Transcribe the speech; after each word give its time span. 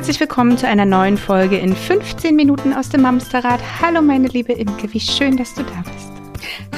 Herzlich 0.00 0.20
willkommen 0.20 0.56
zu 0.56 0.66
einer 0.66 0.86
neuen 0.86 1.18
Folge 1.18 1.58
in 1.58 1.76
15 1.76 2.34
Minuten 2.34 2.72
aus 2.72 2.88
dem 2.88 3.02
Mamsterrad. 3.02 3.60
Hallo 3.82 4.00
meine 4.00 4.28
liebe 4.28 4.54
Imke, 4.54 4.90
wie 4.94 4.98
schön, 4.98 5.36
dass 5.36 5.54
du 5.54 5.62
da 5.62 5.82
bist. 5.82 6.10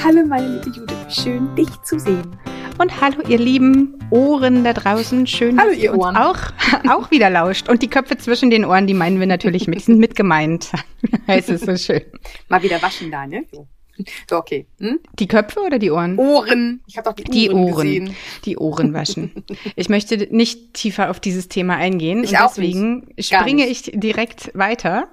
Hallo 0.02 0.26
meine 0.26 0.56
liebe 0.56 0.76
Judith, 0.76 0.96
schön 1.08 1.54
dich 1.54 1.70
zu 1.82 2.00
sehen. 2.00 2.36
Und 2.78 3.00
hallo 3.00 3.22
ihr 3.28 3.38
lieben 3.38 3.96
Ohren 4.10 4.64
da 4.64 4.72
draußen, 4.72 5.28
schön, 5.28 5.56
hallo, 5.56 5.70
dass 5.70 5.78
ihr 5.78 5.92
uns 5.92 6.16
auch, 6.16 6.36
auch 6.90 7.12
wieder 7.12 7.30
lauscht. 7.30 7.68
Und 7.68 7.82
die 7.82 7.88
Köpfe 7.88 8.16
zwischen 8.18 8.50
den 8.50 8.64
Ohren, 8.64 8.88
die 8.88 8.94
meinen 8.94 9.20
wir 9.20 9.28
natürlich 9.28 9.68
mit, 9.68 9.82
sind 9.84 10.00
mit 10.00 10.16
gemeint. 10.16 10.72
es 11.28 11.48
ist 11.48 11.64
so 11.64 11.76
schön. 11.76 12.02
Mal 12.48 12.60
wieder 12.64 12.82
waschen 12.82 13.12
da, 13.12 13.24
ne? 13.24 13.44
Okay. 14.30 14.66
Hm? 14.78 15.00
Die 15.18 15.28
Köpfe 15.28 15.60
oder 15.60 15.78
die 15.78 15.90
Ohren? 15.90 16.18
Ohren. 16.18 16.82
Ich 16.86 16.96
habe 16.96 17.10
doch 17.10 17.14
die, 17.16 17.24
die 17.24 17.50
Ohren, 17.50 17.62
Ohren 17.64 17.74
gesehen. 17.74 18.16
Die 18.44 18.56
Ohren 18.56 18.94
waschen. 18.94 19.32
Ich 19.76 19.88
möchte 19.88 20.28
nicht 20.34 20.74
tiefer 20.74 21.10
auf 21.10 21.20
dieses 21.20 21.48
Thema 21.48 21.76
eingehen. 21.76 22.24
Ich 22.24 22.30
und 22.30 22.36
auch 22.36 22.48
deswegen 22.48 23.06
springe 23.18 23.66
ich 23.66 23.90
direkt 23.94 24.50
weiter. 24.54 25.08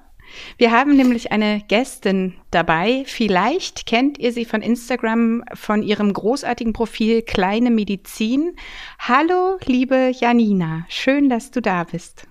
Wir 0.58 0.72
haben 0.72 0.96
nämlich 0.96 1.32
eine 1.32 1.62
Gästin 1.68 2.36
dabei. 2.52 3.04
Vielleicht 3.06 3.86
kennt 3.86 4.18
ihr 4.18 4.32
sie 4.32 4.46
von 4.46 4.62
Instagram 4.62 5.44
von 5.54 5.84
ihrem 5.84 6.14
großartigen 6.14 6.74
Profil 6.74 7.22
Kleine 7.22 7.72
Medizin. 7.72 8.56
Hallo, 9.00 9.58
liebe 9.66 10.12
Janina. 10.20 10.86
Schön, 10.90 11.30
dass 11.30 11.52
du 11.52 11.62
da 11.62 11.84
bist. 11.84 12.28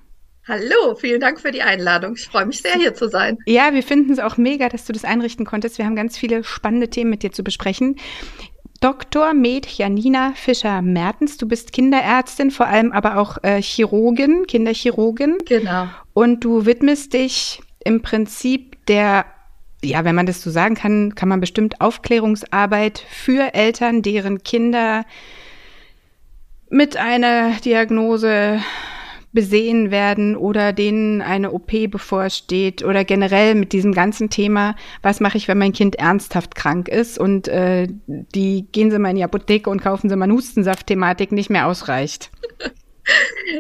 Hallo, 0.48 0.94
vielen 0.94 1.20
Dank 1.20 1.38
für 1.38 1.52
die 1.52 1.60
Einladung. 1.60 2.14
Ich 2.16 2.24
freue 2.24 2.46
mich 2.46 2.62
sehr, 2.62 2.72
hier 2.72 2.94
zu 2.94 3.10
sein. 3.10 3.36
Ja, 3.44 3.74
wir 3.74 3.82
finden 3.82 4.10
es 4.10 4.18
auch 4.18 4.38
mega, 4.38 4.70
dass 4.70 4.86
du 4.86 4.94
das 4.94 5.04
einrichten 5.04 5.44
konntest. 5.44 5.76
Wir 5.76 5.84
haben 5.84 5.94
ganz 5.94 6.16
viele 6.16 6.42
spannende 6.42 6.88
Themen 6.88 7.10
mit 7.10 7.22
dir 7.22 7.32
zu 7.32 7.44
besprechen. 7.44 7.96
Dr. 8.80 9.34
Med 9.34 9.66
Janina 9.66 10.32
Fischer-Mertens, 10.34 11.36
du 11.36 11.46
bist 11.46 11.72
Kinderärztin, 11.72 12.50
vor 12.50 12.66
allem 12.66 12.92
aber 12.92 13.18
auch 13.18 13.36
äh, 13.42 13.60
Chirurgin, 13.60 14.46
Kinderchirurgin. 14.46 15.36
Genau. 15.44 15.88
Und 16.14 16.44
du 16.44 16.64
widmest 16.64 17.12
dich 17.12 17.60
im 17.84 18.00
Prinzip 18.00 18.86
der, 18.86 19.26
ja, 19.84 20.02
wenn 20.06 20.14
man 20.14 20.24
das 20.24 20.40
so 20.40 20.50
sagen 20.50 20.76
kann, 20.76 21.14
kann 21.14 21.28
man 21.28 21.40
bestimmt 21.40 21.82
Aufklärungsarbeit 21.82 23.04
für 23.10 23.52
Eltern, 23.52 24.00
deren 24.00 24.42
Kinder 24.42 25.04
mit 26.70 26.96
einer 26.96 27.50
Diagnose 27.62 28.60
besehen 29.32 29.90
werden 29.90 30.36
oder 30.36 30.72
denen 30.72 31.20
eine 31.22 31.52
OP 31.52 31.90
bevorsteht 31.90 32.82
oder 32.82 33.04
generell 33.04 33.54
mit 33.54 33.72
diesem 33.72 33.92
ganzen 33.92 34.30
Thema, 34.30 34.74
was 35.02 35.20
mache 35.20 35.36
ich, 35.36 35.48
wenn 35.48 35.58
mein 35.58 35.72
Kind 35.72 35.96
ernsthaft 35.96 36.54
krank 36.54 36.88
ist 36.88 37.18
und 37.18 37.48
äh, 37.48 37.88
die 38.06 38.66
gehen 38.72 38.90
sie 38.90 38.98
mal 38.98 39.10
in 39.10 39.16
die 39.16 39.24
Apotheke 39.24 39.70
und 39.70 39.82
kaufen 39.82 40.08
sie 40.08 40.16
mal 40.16 40.24
eine 40.24 40.34
Hustensaft-Thematik 40.34 41.32
nicht 41.32 41.50
mehr 41.50 41.66
ausreicht. 41.66 42.30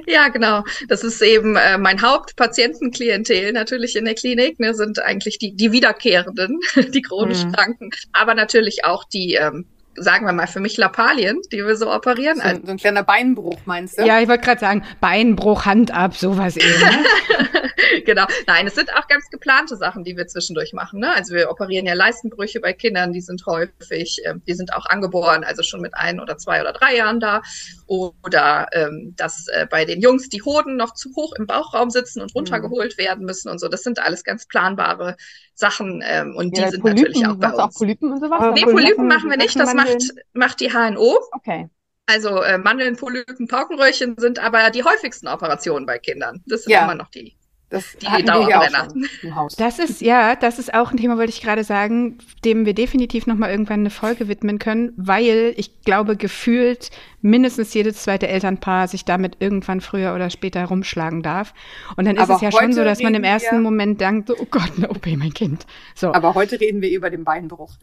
Ja, 0.06 0.28
genau. 0.28 0.62
Das 0.88 1.02
ist 1.04 1.22
eben 1.22 1.56
äh, 1.56 1.78
mein 1.78 2.02
Hauptpatientenklientel 2.02 3.52
natürlich 3.52 3.96
in 3.96 4.04
der 4.04 4.14
Klinik, 4.14 4.60
ne, 4.60 4.74
sind 4.74 5.02
eigentlich 5.02 5.38
die, 5.38 5.54
die 5.54 5.72
Wiederkehrenden, 5.72 6.60
die 6.94 7.02
chronisch 7.02 7.46
Mhm. 7.46 7.52
Kranken, 7.52 7.90
aber 8.12 8.34
natürlich 8.34 8.84
auch 8.84 9.04
die, 9.04 9.34
ähm, 9.34 9.66
sagen 10.00 10.26
wir 10.26 10.32
mal, 10.32 10.46
für 10.46 10.60
mich 10.60 10.76
Lappalien, 10.76 11.40
die 11.52 11.58
wir 11.64 11.76
so 11.76 11.92
operieren. 11.92 12.36
So, 12.36 12.42
Also, 12.42 12.56
ein- 12.60 12.66
so 12.66 12.72
ein 12.72 12.76
kleiner 12.78 13.02
Beinbruch, 13.02 13.58
meinst 13.64 13.98
du? 13.98 14.04
Ja, 14.06 14.20
ich 14.20 14.28
wollte 14.28 14.44
gerade 14.44 14.60
sagen, 14.60 14.84
Beinbruch, 15.00 15.64
Hand 15.66 15.90
ab, 15.92 16.14
sowas 16.16 16.56
eben. 16.56 16.68
Ne? 16.80 17.04
genau. 18.04 18.26
Nein, 18.46 18.66
es 18.66 18.74
sind 18.74 18.92
auch 18.94 19.06
ganz 19.08 19.28
geplante 19.30 19.76
Sachen, 19.76 20.04
die 20.04 20.16
wir 20.16 20.26
zwischendurch 20.26 20.72
machen. 20.72 21.00
Ne? 21.00 21.12
Also 21.14 21.34
wir 21.34 21.50
operieren 21.50 21.86
ja 21.86 21.94
Leistenbrüche 21.94 22.60
bei 22.60 22.72
Kindern, 22.72 23.12
die 23.12 23.20
sind 23.20 23.44
häufig, 23.46 24.20
ähm, 24.24 24.42
die 24.46 24.54
sind 24.54 24.72
auch 24.74 24.86
angeboren, 24.86 25.44
also 25.44 25.62
schon 25.62 25.80
mit 25.80 25.94
ein 25.94 26.20
oder 26.20 26.36
zwei 26.38 26.60
oder 26.60 26.72
drei 26.72 26.96
Jahren 26.96 27.20
da. 27.20 27.42
Oder 27.86 28.66
ähm, 28.72 29.14
dass 29.16 29.46
äh, 29.48 29.66
bei 29.70 29.84
den 29.84 30.00
Jungs 30.00 30.28
die 30.28 30.42
Hoden 30.42 30.76
noch 30.76 30.94
zu 30.94 31.10
hoch 31.16 31.32
im 31.38 31.46
Bauchraum 31.46 31.90
sitzen 31.90 32.20
und 32.20 32.34
runtergeholt 32.34 32.98
werden 32.98 33.24
müssen 33.24 33.48
und 33.48 33.58
so. 33.58 33.68
Das 33.68 33.82
sind 33.82 33.98
alles 33.98 34.24
ganz 34.24 34.46
planbare 34.46 35.16
Sachen 35.54 36.02
ähm, 36.06 36.36
und 36.36 36.56
die 36.56 36.60
Ja, 36.60 36.70
sind 36.70 36.82
Polypen, 36.82 37.02
natürlich 37.04 37.26
auch 37.26 37.34
bei 37.36 37.48
du 37.48 37.58
auch 37.58 37.64
uns. 37.66 37.74
Polypen 37.78 38.12
und 38.12 38.20
sowas? 38.20 38.54
Nee, 38.54 38.62
Oder 38.64 38.72
Polypen 38.72 39.06
machen 39.08 39.30
wir 39.30 39.36
nicht, 39.38 39.58
das 39.58 39.74
macht, 39.74 39.87
Mandeln? 39.90 40.20
macht 40.34 40.60
die 40.60 40.72
HNO. 40.72 41.18
Okay. 41.32 41.68
Also 42.06 42.42
äh, 42.42 42.56
Mandeln, 42.58 42.96
Polypen, 42.96 43.48
Paukenröhrchen 43.48 44.16
sind 44.18 44.38
aber 44.38 44.70
die 44.70 44.82
häufigsten 44.82 45.28
Operationen 45.28 45.84
bei 45.86 45.98
Kindern. 45.98 46.42
Das 46.46 46.62
sind 46.64 46.72
Ja. 46.72 46.84
immer 46.84 46.94
noch 46.94 47.10
die. 47.10 47.37
Das 47.70 47.96
Die 48.00 48.06
hatten 48.08 48.26
wir 48.26 48.46
hier 48.46 48.60
auch 48.60 48.88
im 49.22 49.34
Haus. 49.34 49.54
Das 49.56 49.78
ist, 49.78 50.00
ja, 50.00 50.34
das 50.36 50.58
ist 50.58 50.72
auch 50.72 50.90
ein 50.90 50.96
Thema, 50.96 51.18
wollte 51.18 51.30
ich 51.32 51.42
gerade 51.42 51.64
sagen, 51.64 52.16
dem 52.42 52.64
wir 52.64 52.72
definitiv 52.72 53.26
nochmal 53.26 53.50
irgendwann 53.50 53.80
eine 53.80 53.90
Folge 53.90 54.26
widmen 54.26 54.58
können, 54.58 54.94
weil 54.96 55.52
ich 55.58 55.82
glaube, 55.82 56.16
gefühlt 56.16 56.90
mindestens 57.20 57.74
jedes 57.74 58.02
zweite 58.02 58.26
Elternpaar 58.26 58.88
sich 58.88 59.04
damit 59.04 59.36
irgendwann 59.40 59.82
früher 59.82 60.14
oder 60.14 60.30
später 60.30 60.64
rumschlagen 60.64 61.22
darf. 61.22 61.52
Und 61.96 62.06
dann 62.06 62.16
ist 62.16 62.22
Aber 62.22 62.36
es 62.36 62.40
ja 62.40 62.50
schon 62.52 62.72
so, 62.72 62.84
dass 62.84 63.02
man 63.02 63.14
im 63.14 63.24
ersten 63.24 63.56
wir- 63.56 63.60
Moment 63.62 64.00
denkt, 64.00 64.30
oh 64.30 64.46
Gott, 64.50 64.72
eine 64.78 64.88
OP, 64.88 65.06
mein 65.16 65.34
Kind. 65.34 65.66
So. 65.94 66.14
Aber 66.14 66.34
heute 66.34 66.58
reden 66.60 66.80
wir 66.80 66.90
über 66.90 67.10
den 67.10 67.24
Beinbruch. 67.24 67.74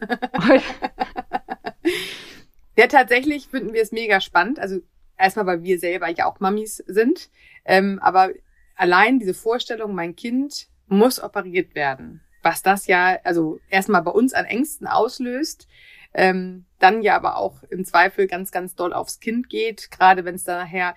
Ja, 2.78 2.86
tatsächlich 2.88 3.48
finden 3.48 3.72
wir 3.72 3.80
es 3.82 3.90
mega 3.92 4.20
spannend. 4.20 4.58
Also 4.58 4.80
erstmal, 5.16 5.46
weil 5.46 5.62
wir 5.62 5.78
selber 5.78 6.08
ja 6.10 6.26
auch 6.26 6.40
Mamis 6.40 6.76
sind. 6.86 7.30
Ähm, 7.64 7.98
aber 8.02 8.30
allein 8.76 9.18
diese 9.18 9.34
Vorstellung, 9.34 9.94
mein 9.94 10.14
Kind 10.14 10.68
muss 10.86 11.22
operiert 11.22 11.74
werden. 11.74 12.20
Was 12.42 12.62
das 12.62 12.86
ja, 12.86 13.18
also 13.24 13.58
erstmal 13.68 14.02
bei 14.02 14.12
uns 14.12 14.32
an 14.32 14.44
Ängsten 14.44 14.86
auslöst, 14.86 15.66
ähm, 16.14 16.64
dann 16.78 17.02
ja 17.02 17.16
aber 17.16 17.36
auch 17.36 17.62
im 17.64 17.84
Zweifel 17.84 18.26
ganz, 18.26 18.52
ganz 18.52 18.74
doll 18.74 18.92
aufs 18.92 19.18
Kind 19.18 19.50
geht. 19.50 19.90
Gerade 19.90 20.24
wenn 20.24 20.36
es 20.36 20.44
dann 20.44 20.64
nachher, 20.64 20.94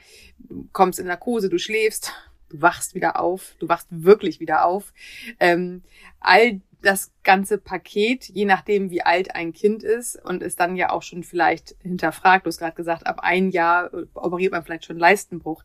kommst 0.71 0.99
in 0.99 1.07
Narkose, 1.07 1.49
du 1.49 1.57
schläfst, 1.57 2.13
du 2.49 2.61
wachst 2.61 2.93
wieder 2.95 3.19
auf, 3.19 3.55
du 3.59 3.67
wachst 3.67 3.87
wirklich 3.89 4.39
wieder 4.39 4.65
auf. 4.65 4.93
Ähm, 5.39 5.83
all 6.19 6.61
das 6.81 7.11
ganze 7.23 7.57
Paket, 7.57 8.29
je 8.29 8.45
nachdem, 8.45 8.89
wie 8.89 9.01
alt 9.01 9.35
ein 9.35 9.51
Kind 9.51 9.83
ist 9.83 10.23
und 10.23 10.41
es 10.41 10.55
dann 10.55 10.75
ja 10.75 10.91
auch 10.91 11.03
schon 11.03 11.23
vielleicht 11.23 11.75
hinterfragt, 11.81 12.45
du 12.45 12.49
hast 12.49 12.59
gerade 12.59 12.75
gesagt, 12.75 13.05
ab 13.05 13.19
ein 13.21 13.49
Jahr 13.49 13.91
operiert 14.13 14.53
man 14.53 14.63
vielleicht 14.63 14.85
schon 14.85 14.97
Leistenbruch. 14.97 15.63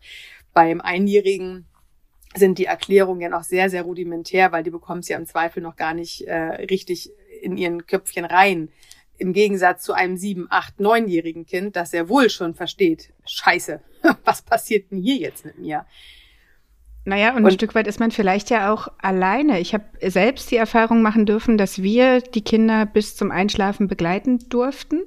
Beim 0.52 0.80
Einjährigen 0.80 1.66
sind 2.36 2.58
die 2.58 2.64
Erklärungen 2.66 3.20
ja 3.20 3.28
noch 3.28 3.44
sehr, 3.44 3.70
sehr 3.70 3.82
rudimentär, 3.82 4.50
weil 4.52 4.62
die 4.64 4.70
bekommen 4.70 5.00
es 5.00 5.08
ja 5.08 5.16
im 5.18 5.26
Zweifel 5.26 5.62
noch 5.62 5.76
gar 5.76 5.94
nicht 5.94 6.22
äh, 6.22 6.34
richtig 6.34 7.10
in 7.42 7.56
ihren 7.56 7.86
Köpfchen 7.86 8.24
rein. 8.24 8.68
Im 9.16 9.32
Gegensatz 9.32 9.84
zu 9.84 9.92
einem 9.92 10.16
sieben, 10.16 10.48
acht, 10.50 10.80
neunjährigen 10.80 11.46
Kind, 11.46 11.76
das 11.76 11.92
sehr 11.92 12.08
wohl 12.08 12.30
schon 12.30 12.54
versteht, 12.54 13.12
scheiße, 13.26 13.80
was 14.24 14.42
passiert 14.42 14.90
denn 14.90 14.98
hier 15.00 15.16
jetzt 15.16 15.44
mit 15.44 15.58
mir? 15.58 15.86
Naja, 17.06 17.30
und, 17.32 17.36
ein 17.38 17.44
Und- 17.44 17.52
Stück 17.52 17.74
weit 17.74 17.86
ist 17.86 18.00
man 18.00 18.10
vielleicht 18.10 18.50
ja 18.50 18.72
auch 18.72 18.88
alleine. 18.98 19.60
Ich 19.60 19.74
habe 19.74 19.84
selbst 20.00 20.50
die 20.50 20.56
Erfahrung 20.56 21.02
machen 21.02 21.26
dürfen, 21.26 21.58
dass 21.58 21.82
wir 21.82 22.20
die 22.22 22.42
Kinder 22.42 22.86
bis 22.86 23.14
zum 23.14 23.30
Einschlafen 23.30 23.88
begleiten 23.88 24.38
durften. 24.48 25.02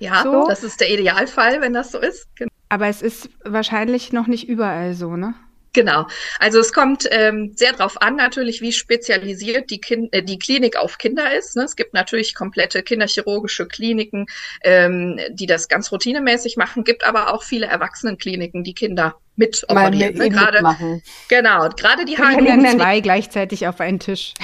Ja, 0.00 0.22
So. 0.22 0.46
das 0.48 0.64
ist 0.64 0.80
der 0.80 0.90
Idealfall, 0.90 1.60
wenn 1.60 1.74
das 1.74 1.92
so 1.92 1.98
ist. 1.98 2.34
Gen- 2.36 2.48
Aber 2.70 2.86
es 2.88 3.02
ist 3.02 3.28
wahrscheinlich 3.44 4.12
noch 4.12 4.26
nicht 4.26 4.48
überall 4.48 4.94
so, 4.94 5.16
ne? 5.16 5.34
Genau. 5.78 6.08
Also 6.40 6.58
es 6.58 6.72
kommt 6.72 7.06
ähm, 7.08 7.52
sehr 7.54 7.72
drauf 7.72 8.02
an, 8.02 8.16
natürlich, 8.16 8.60
wie 8.60 8.72
spezialisiert 8.72 9.70
die, 9.70 9.80
kind 9.80 10.12
äh, 10.12 10.24
die 10.24 10.36
Klinik 10.36 10.76
auf 10.76 10.98
Kinder 10.98 11.32
ist. 11.38 11.54
Ne? 11.54 11.62
Es 11.62 11.76
gibt 11.76 11.94
natürlich 11.94 12.34
komplette 12.34 12.82
kinderchirurgische 12.82 13.68
Kliniken, 13.68 14.26
ähm, 14.64 15.20
die 15.30 15.46
das 15.46 15.68
ganz 15.68 15.92
routinemäßig 15.92 16.56
machen, 16.56 16.82
gibt 16.82 17.04
aber 17.04 17.32
auch 17.32 17.44
viele 17.44 17.66
Erwachsenenkliniken, 17.66 18.64
die 18.64 18.74
Kinder 18.74 19.14
mit 19.36 19.64
operieren. 19.68 20.16
Ne? 20.16 20.30
Gerade, 20.30 21.00
genau, 21.28 21.68
gerade 21.68 22.04
die 22.04 22.18
Wir 22.18 22.26
HNO 22.26 22.76
zwei 22.76 22.98
gleichzeitig 22.98 23.68
auf 23.68 23.80
einen 23.80 24.00
Tisch. 24.00 24.34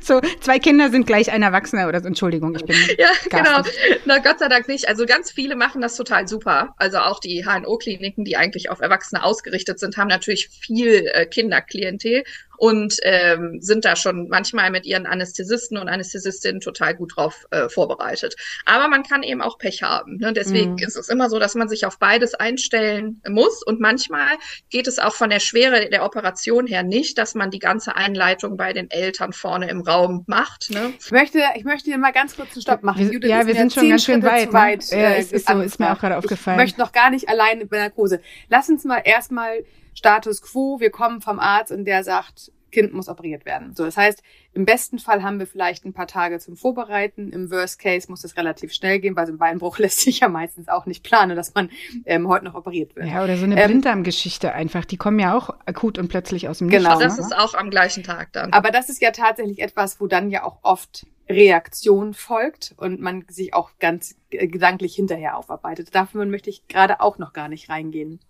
So, 0.00 0.20
zwei 0.40 0.58
Kinder 0.58 0.90
sind 0.90 1.06
gleich 1.06 1.30
ein 1.30 1.42
Erwachsener 1.42 1.88
oder 1.88 2.00
so. 2.00 2.06
Entschuldigung, 2.06 2.54
ich 2.54 2.64
bin. 2.64 2.76
Ja, 2.98 3.10
genau. 3.30 3.62
Na 4.04 4.18
Gott 4.18 4.38
sei 4.38 4.48
Dank 4.48 4.68
nicht. 4.68 4.88
Also 4.88 5.06
ganz 5.06 5.30
viele 5.30 5.56
machen 5.56 5.80
das 5.80 5.96
total 5.96 6.28
super. 6.28 6.74
Also 6.76 6.98
auch 6.98 7.20
die 7.20 7.44
HNO-Kliniken, 7.44 8.24
die 8.24 8.36
eigentlich 8.36 8.70
auf 8.70 8.80
Erwachsene 8.80 9.22
ausgerichtet 9.22 9.78
sind, 9.78 9.96
haben 9.96 10.08
natürlich 10.08 10.48
viel 10.48 11.06
äh, 11.12 11.26
Kinderklientel 11.26 12.24
und 12.60 12.98
ähm, 13.04 13.56
sind 13.62 13.86
da 13.86 13.96
schon 13.96 14.28
manchmal 14.28 14.70
mit 14.70 14.84
ihren 14.84 15.06
Anästhesisten 15.06 15.78
und 15.78 15.88
Anästhesistinnen 15.88 16.60
total 16.60 16.94
gut 16.94 17.16
drauf 17.16 17.46
äh, 17.50 17.70
vorbereitet. 17.70 18.36
Aber 18.66 18.88
man 18.88 19.02
kann 19.02 19.22
eben 19.22 19.40
auch 19.40 19.56
Pech 19.56 19.82
haben. 19.82 20.18
Ne? 20.18 20.34
Deswegen 20.34 20.72
Mhm. 20.72 20.78
ist 20.80 20.94
es 20.96 21.08
immer 21.08 21.30
so, 21.30 21.38
dass 21.38 21.54
man 21.54 21.70
sich 21.70 21.86
auf 21.86 21.98
beides 21.98 22.34
einstellen 22.34 23.22
muss. 23.26 23.62
Und 23.62 23.80
manchmal 23.80 24.28
geht 24.68 24.86
es 24.88 24.98
auch 24.98 25.14
von 25.14 25.30
der 25.30 25.40
Schwere 25.40 25.88
der 25.88 26.04
Operation 26.04 26.66
her 26.66 26.82
nicht, 26.82 27.16
dass 27.16 27.34
man 27.34 27.50
die 27.50 27.60
ganze 27.60 27.96
Einleitung 27.96 28.58
bei 28.58 28.74
den 28.74 28.90
Eltern 28.90 29.32
vorne 29.32 29.70
im 29.70 29.80
Raum 29.80 30.24
macht. 30.26 30.68
Ne? 30.70 30.92
Ich 31.02 31.10
möchte, 31.12 31.38
ich 31.56 31.64
möchte 31.64 31.86
hier 31.86 31.96
mal 31.98 32.12
ganz 32.12 32.36
kurz 32.36 32.52
einen 32.52 32.60
Stopp 32.60 32.82
machen. 32.82 33.06
Wir- 33.06 33.12
Judith 33.14 33.30
ja, 33.30 33.46
wir 33.46 33.54
sind 33.54 33.72
schon 33.72 33.88
ganz 33.88 34.04
schön 34.04 34.20
Schritte 34.20 34.26
weit, 34.26 34.48
ne? 34.48 34.52
weit. 34.52 34.84
Ja, 34.90 34.98
äh, 34.98 35.20
ist 35.22 35.48
so, 35.48 35.60
ist 35.62 35.80
mir 35.80 35.90
auch 35.94 35.98
gerade 35.98 36.18
aufgefallen. 36.18 36.58
Ich 36.58 36.64
möchte 36.64 36.80
noch 36.80 36.92
gar 36.92 37.08
nicht 37.08 37.26
allein 37.26 37.66
bei 37.68 37.78
Narkose. 37.78 38.20
Lass 38.50 38.68
uns 38.68 38.84
mal 38.84 38.98
erstmal 39.02 39.64
Status 40.00 40.40
Quo. 40.40 40.80
Wir 40.80 40.90
kommen 40.90 41.20
vom 41.20 41.38
Arzt 41.38 41.70
und 41.70 41.84
der 41.84 42.02
sagt, 42.04 42.52
Kind 42.70 42.94
muss 42.94 43.08
operiert 43.08 43.44
werden. 43.44 43.74
So, 43.74 43.84
das 43.84 43.98
heißt, 43.98 44.22
im 44.54 44.64
besten 44.64 44.98
Fall 44.98 45.22
haben 45.22 45.38
wir 45.38 45.46
vielleicht 45.46 45.84
ein 45.84 45.92
paar 45.92 46.06
Tage 46.06 46.38
zum 46.38 46.56
Vorbereiten. 46.56 47.30
Im 47.32 47.50
Worst 47.50 47.78
Case 47.78 48.06
muss 48.08 48.24
es 48.24 48.38
relativ 48.38 48.72
schnell 48.72 48.98
gehen, 48.98 49.14
weil 49.14 49.26
so 49.26 49.34
ein 49.34 49.38
Beinbruch 49.38 49.78
lässt 49.78 50.00
sich 50.00 50.20
ja 50.20 50.28
meistens 50.28 50.68
auch 50.68 50.86
nicht 50.86 51.04
planen, 51.04 51.36
dass 51.36 51.54
man 51.54 51.68
ähm, 52.06 52.28
heute 52.28 52.46
noch 52.46 52.54
operiert 52.54 52.96
wird. 52.96 53.08
Ja, 53.08 53.22
oder 53.22 53.36
so 53.36 53.44
eine 53.44 53.60
ähm, 53.60 53.66
Blinddarmgeschichte 53.66 54.54
einfach. 54.54 54.86
Die 54.86 54.96
kommen 54.96 55.18
ja 55.18 55.36
auch 55.36 55.50
akut 55.66 55.98
und 55.98 56.08
plötzlich 56.08 56.48
aus 56.48 56.58
dem 56.58 56.70
Genau. 56.70 56.98
Nichts, 56.98 57.16
das 57.16 57.18
ne? 57.18 57.24
ist 57.26 57.38
auch 57.38 57.52
am 57.52 57.68
gleichen 57.68 58.04
Tag 58.04 58.32
dann. 58.32 58.54
Aber 58.54 58.70
das 58.70 58.88
ist 58.88 59.02
ja 59.02 59.10
tatsächlich 59.10 59.60
etwas, 59.60 60.00
wo 60.00 60.06
dann 60.06 60.30
ja 60.30 60.44
auch 60.44 60.60
oft 60.62 61.06
Reaktion 61.28 62.14
folgt 62.14 62.74
und 62.76 63.00
man 63.00 63.24
sich 63.28 63.52
auch 63.52 63.72
ganz 63.78 64.16
äh, 64.30 64.48
gedanklich 64.48 64.94
hinterher 64.94 65.36
aufarbeitet. 65.36 65.94
Dafür 65.94 66.24
möchte 66.24 66.48
ich 66.48 66.66
gerade 66.68 67.00
auch 67.00 67.18
noch 67.18 67.32
gar 67.32 67.48
nicht 67.48 67.68
reingehen. 67.68 68.20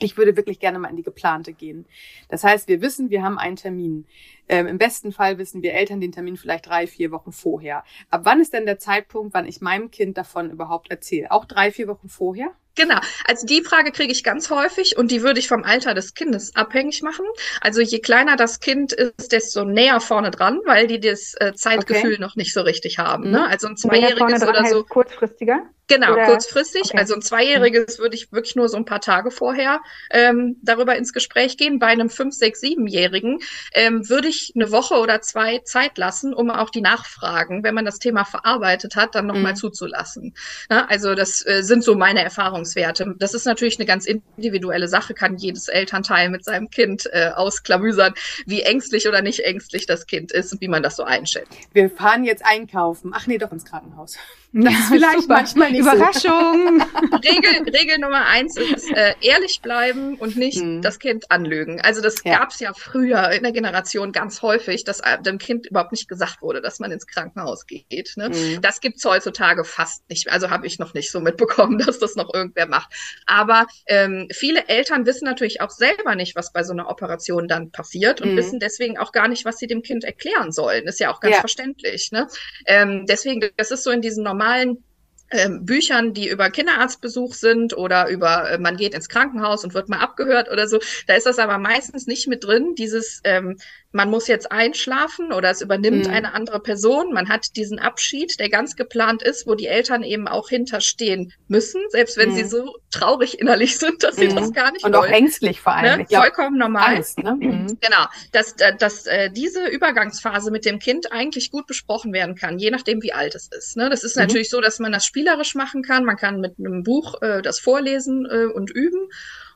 Ich 0.00 0.16
würde 0.16 0.36
wirklich 0.36 0.60
gerne 0.60 0.78
mal 0.78 0.88
in 0.88 0.96
die 0.96 1.02
geplante 1.02 1.52
gehen. 1.52 1.86
Das 2.28 2.44
heißt, 2.44 2.68
wir 2.68 2.80
wissen, 2.80 3.10
wir 3.10 3.22
haben 3.22 3.38
einen 3.38 3.56
Termin. 3.56 4.06
Ähm, 4.48 4.66
Im 4.66 4.78
besten 4.78 5.12
Fall 5.12 5.38
wissen 5.38 5.62
wir 5.62 5.74
Eltern 5.74 6.00
den 6.00 6.12
Termin 6.12 6.36
vielleicht 6.36 6.66
drei, 6.66 6.86
vier 6.86 7.10
Wochen 7.10 7.32
vorher. 7.32 7.84
Ab 8.10 8.22
wann 8.24 8.40
ist 8.40 8.52
denn 8.52 8.66
der 8.66 8.78
Zeitpunkt, 8.78 9.34
wann 9.34 9.46
ich 9.46 9.60
meinem 9.60 9.90
Kind 9.90 10.18
davon 10.18 10.50
überhaupt 10.50 10.90
erzähle? 10.90 11.30
Auch 11.30 11.44
drei, 11.44 11.70
vier 11.70 11.88
Wochen 11.88 12.08
vorher? 12.08 12.50
Genau, 12.76 12.98
also 13.24 13.46
die 13.46 13.62
Frage 13.62 13.92
kriege 13.92 14.10
ich 14.10 14.24
ganz 14.24 14.50
häufig 14.50 14.96
und 14.96 15.12
die 15.12 15.22
würde 15.22 15.38
ich 15.38 15.46
vom 15.46 15.62
Alter 15.62 15.94
des 15.94 16.14
Kindes 16.14 16.56
abhängig 16.56 17.02
machen. 17.02 17.24
Also 17.60 17.80
je 17.80 18.00
kleiner 18.00 18.36
das 18.36 18.58
Kind 18.58 18.92
ist, 18.92 19.30
desto 19.30 19.64
näher 19.64 20.00
vorne 20.00 20.32
dran, 20.32 20.60
weil 20.64 20.88
die 20.88 20.98
das 20.98 21.34
äh, 21.38 21.52
Zeitgefühl 21.54 22.14
okay. 22.14 22.20
noch 22.20 22.34
nicht 22.34 22.52
so 22.52 22.62
richtig 22.62 22.98
haben. 22.98 23.30
Ne? 23.30 23.38
Mhm. 23.38 23.44
Also 23.44 23.68
ein 23.68 23.76
Zweijähriges 23.76 24.42
oder 24.42 24.64
so. 24.66 24.82
Kurzfristiger? 24.82 25.62
Genau, 25.86 26.12
Oder? 26.14 26.24
kurzfristig. 26.24 26.84
Okay. 26.86 26.98
Also 26.98 27.14
ein 27.14 27.20
Zweijähriges 27.20 27.98
würde 27.98 28.16
ich 28.16 28.32
wirklich 28.32 28.56
nur 28.56 28.68
so 28.68 28.76
ein 28.76 28.86
paar 28.86 29.00
Tage 29.00 29.30
vorher 29.30 29.82
ähm, 30.10 30.56
darüber 30.62 30.96
ins 30.96 31.12
Gespräch 31.12 31.58
gehen. 31.58 31.78
Bei 31.78 31.88
einem 31.88 32.08
fünf, 32.08 32.34
sechs, 32.34 32.60
siebenjährigen 32.60 33.40
ähm, 33.74 34.08
würde 34.08 34.28
ich 34.28 34.33
eine 34.54 34.70
Woche 34.70 34.94
oder 34.94 35.20
zwei 35.20 35.58
Zeit 35.60 35.98
lassen, 35.98 36.34
um 36.34 36.50
auch 36.50 36.70
die 36.70 36.80
Nachfragen, 36.80 37.62
wenn 37.62 37.74
man 37.74 37.84
das 37.84 37.98
Thema 37.98 38.24
verarbeitet 38.24 38.96
hat, 38.96 39.14
dann 39.14 39.26
nochmal 39.26 39.52
mhm. 39.52 39.56
zuzulassen. 39.56 40.34
Na, 40.68 40.86
also 40.86 41.14
das 41.14 41.44
äh, 41.46 41.62
sind 41.62 41.84
so 41.84 41.94
meine 41.94 42.22
Erfahrungswerte. 42.22 43.14
Das 43.18 43.34
ist 43.34 43.46
natürlich 43.46 43.78
eine 43.78 43.86
ganz 43.86 44.06
individuelle 44.06 44.88
Sache, 44.88 45.14
kann 45.14 45.36
jedes 45.36 45.68
Elternteil 45.68 46.30
mit 46.30 46.44
seinem 46.44 46.70
Kind 46.70 47.08
äh, 47.12 47.30
ausklamüsern, 47.34 48.14
wie 48.46 48.62
ängstlich 48.62 49.08
oder 49.08 49.22
nicht 49.22 49.40
ängstlich 49.40 49.86
das 49.86 50.06
Kind 50.06 50.32
ist 50.32 50.52
und 50.52 50.60
wie 50.60 50.68
man 50.68 50.82
das 50.82 50.96
so 50.96 51.04
einschätzt. 51.04 51.52
Wir 51.72 51.90
fahren 51.90 52.24
jetzt 52.24 52.44
einkaufen. 52.44 53.12
Ach 53.14 53.26
nee, 53.26 53.38
doch 53.38 53.52
ins 53.52 53.64
Krankenhaus. 53.64 54.16
Das 54.56 54.72
ist 54.72 54.88
vielleicht 54.88 55.22
super. 55.22 55.34
manchmal 55.34 55.72
nicht 55.72 55.80
Überraschung. 55.80 56.80
So. 56.80 57.16
Regel, 57.16 57.68
Regel 57.74 57.98
Nummer 57.98 58.26
eins 58.26 58.56
ist 58.56 58.90
äh, 58.92 59.14
ehrlich 59.20 59.60
bleiben 59.62 60.14
und 60.14 60.36
nicht 60.36 60.62
mhm. 60.62 60.80
das 60.80 61.00
Kind 61.00 61.30
anlügen. 61.30 61.80
Also 61.80 62.00
das 62.00 62.22
ja. 62.24 62.38
gab 62.38 62.50
es 62.50 62.60
ja 62.60 62.72
früher 62.72 63.30
in 63.30 63.42
der 63.42 63.50
Generation 63.50 64.12
ganz 64.12 64.42
häufig, 64.42 64.84
dass 64.84 65.00
äh, 65.00 65.20
dem 65.20 65.38
Kind 65.38 65.66
überhaupt 65.66 65.90
nicht 65.90 66.08
gesagt 66.08 66.40
wurde, 66.40 66.60
dass 66.60 66.78
man 66.78 66.92
ins 66.92 67.08
Krankenhaus 67.08 67.66
geht. 67.66 68.12
Ne? 68.16 68.28
Mhm. 68.28 68.62
Das 68.62 68.80
gibt's 68.80 69.04
heutzutage 69.04 69.64
fast 69.64 70.08
nicht. 70.08 70.30
Also 70.30 70.50
habe 70.50 70.68
ich 70.68 70.78
noch 70.78 70.94
nicht 70.94 71.10
so 71.10 71.20
mitbekommen, 71.20 71.78
dass 71.84 71.98
das 71.98 72.14
noch 72.14 72.32
irgendwer 72.32 72.66
macht. 72.66 72.92
Aber 73.26 73.66
ähm, 73.86 74.28
viele 74.32 74.68
Eltern 74.68 75.04
wissen 75.04 75.24
natürlich 75.24 75.62
auch 75.62 75.70
selber 75.70 76.14
nicht, 76.14 76.36
was 76.36 76.52
bei 76.52 76.62
so 76.62 76.72
einer 76.72 76.88
Operation 76.88 77.48
dann 77.48 77.72
passiert 77.72 78.20
und 78.20 78.32
mhm. 78.32 78.36
wissen 78.36 78.60
deswegen 78.60 78.98
auch 78.98 79.10
gar 79.10 79.26
nicht, 79.26 79.44
was 79.44 79.58
sie 79.58 79.66
dem 79.66 79.82
Kind 79.82 80.04
erklären 80.04 80.52
sollen. 80.52 80.86
Ist 80.86 81.00
ja 81.00 81.12
auch 81.12 81.18
ganz 81.18 81.34
ja. 81.34 81.40
verständlich. 81.40 82.12
Ne? 82.12 82.28
Ähm, 82.66 83.06
deswegen, 83.08 83.50
das 83.56 83.72
ist 83.72 83.82
so 83.82 83.90
in 83.90 84.00
diesen 84.00 84.22
normalen 84.22 84.43
normalen 84.44 84.84
ähm, 85.30 85.64
Büchern, 85.64 86.12
die 86.12 86.28
über 86.28 86.50
Kinderarztbesuch 86.50 87.34
sind 87.34 87.76
oder 87.76 88.08
über 88.08 88.50
äh, 88.50 88.58
man 88.58 88.76
geht 88.76 88.94
ins 88.94 89.08
Krankenhaus 89.08 89.64
und 89.64 89.74
wird 89.74 89.88
mal 89.88 89.98
abgehört 89.98 90.50
oder 90.50 90.68
so, 90.68 90.78
da 91.06 91.14
ist 91.14 91.26
das 91.26 91.38
aber 91.38 91.58
meistens 91.58 92.06
nicht 92.06 92.28
mit 92.28 92.44
drin, 92.44 92.74
dieses 92.76 93.20
ähm, 93.24 93.56
man 93.94 94.10
muss 94.10 94.26
jetzt 94.26 94.50
einschlafen 94.50 95.32
oder 95.32 95.50
es 95.50 95.62
übernimmt 95.62 96.08
mhm. 96.08 96.12
eine 96.12 96.34
andere 96.34 96.58
Person. 96.58 97.12
Man 97.12 97.28
hat 97.28 97.54
diesen 97.54 97.78
Abschied, 97.78 98.40
der 98.40 98.48
ganz 98.48 98.74
geplant 98.74 99.22
ist, 99.22 99.46
wo 99.46 99.54
die 99.54 99.68
Eltern 99.68 100.02
eben 100.02 100.26
auch 100.26 100.48
hinterstehen 100.48 101.32
müssen, 101.46 101.80
selbst 101.90 102.16
wenn 102.16 102.30
mhm. 102.30 102.34
sie 102.34 102.44
so 102.44 102.76
traurig 102.90 103.38
innerlich 103.38 103.78
sind, 103.78 104.02
dass 104.02 104.16
sie 104.16 104.28
mhm. 104.28 104.34
das 104.34 104.52
gar 104.52 104.72
nicht 104.72 104.84
Und 104.84 104.94
wollen. 104.94 105.04
auch 105.04 105.16
ängstlich 105.16 105.60
vor 105.60 105.74
allem. 105.74 106.00
Ne? 106.00 106.04
Glaub, 106.06 106.22
Vollkommen 106.22 106.58
normal. 106.58 106.96
Angst, 106.96 107.18
ne? 107.18 107.38
Mhm. 107.44 107.78
Genau, 107.80 108.06
dass, 108.32 108.52
äh, 108.58 108.74
dass 108.76 109.06
äh, 109.06 109.30
diese 109.30 109.66
Übergangsphase 109.66 110.50
mit 110.50 110.64
dem 110.64 110.78
Kind 110.78 111.12
eigentlich 111.12 111.50
gut 111.50 111.66
besprochen 111.66 112.12
werden 112.12 112.34
kann, 112.34 112.58
je 112.58 112.70
nachdem, 112.70 113.02
wie 113.02 113.12
alt 113.12 113.34
es 113.34 113.48
ist. 113.48 113.76
Ne? 113.76 113.90
Das 113.90 114.02
ist 114.02 114.16
mhm. 114.16 114.22
natürlich 114.22 114.50
so, 114.50 114.60
dass 114.60 114.78
man 114.80 114.92
das 114.92 115.04
spielerisch 115.04 115.54
machen 115.54 115.82
kann. 115.82 116.04
Man 116.04 116.16
kann 116.16 116.40
mit 116.40 116.58
einem 116.58 116.82
Buch 116.82 117.20
äh, 117.22 117.42
das 117.42 117.60
vorlesen 117.60 118.26
äh, 118.26 118.46
und 118.46 118.70
üben. 118.70 119.08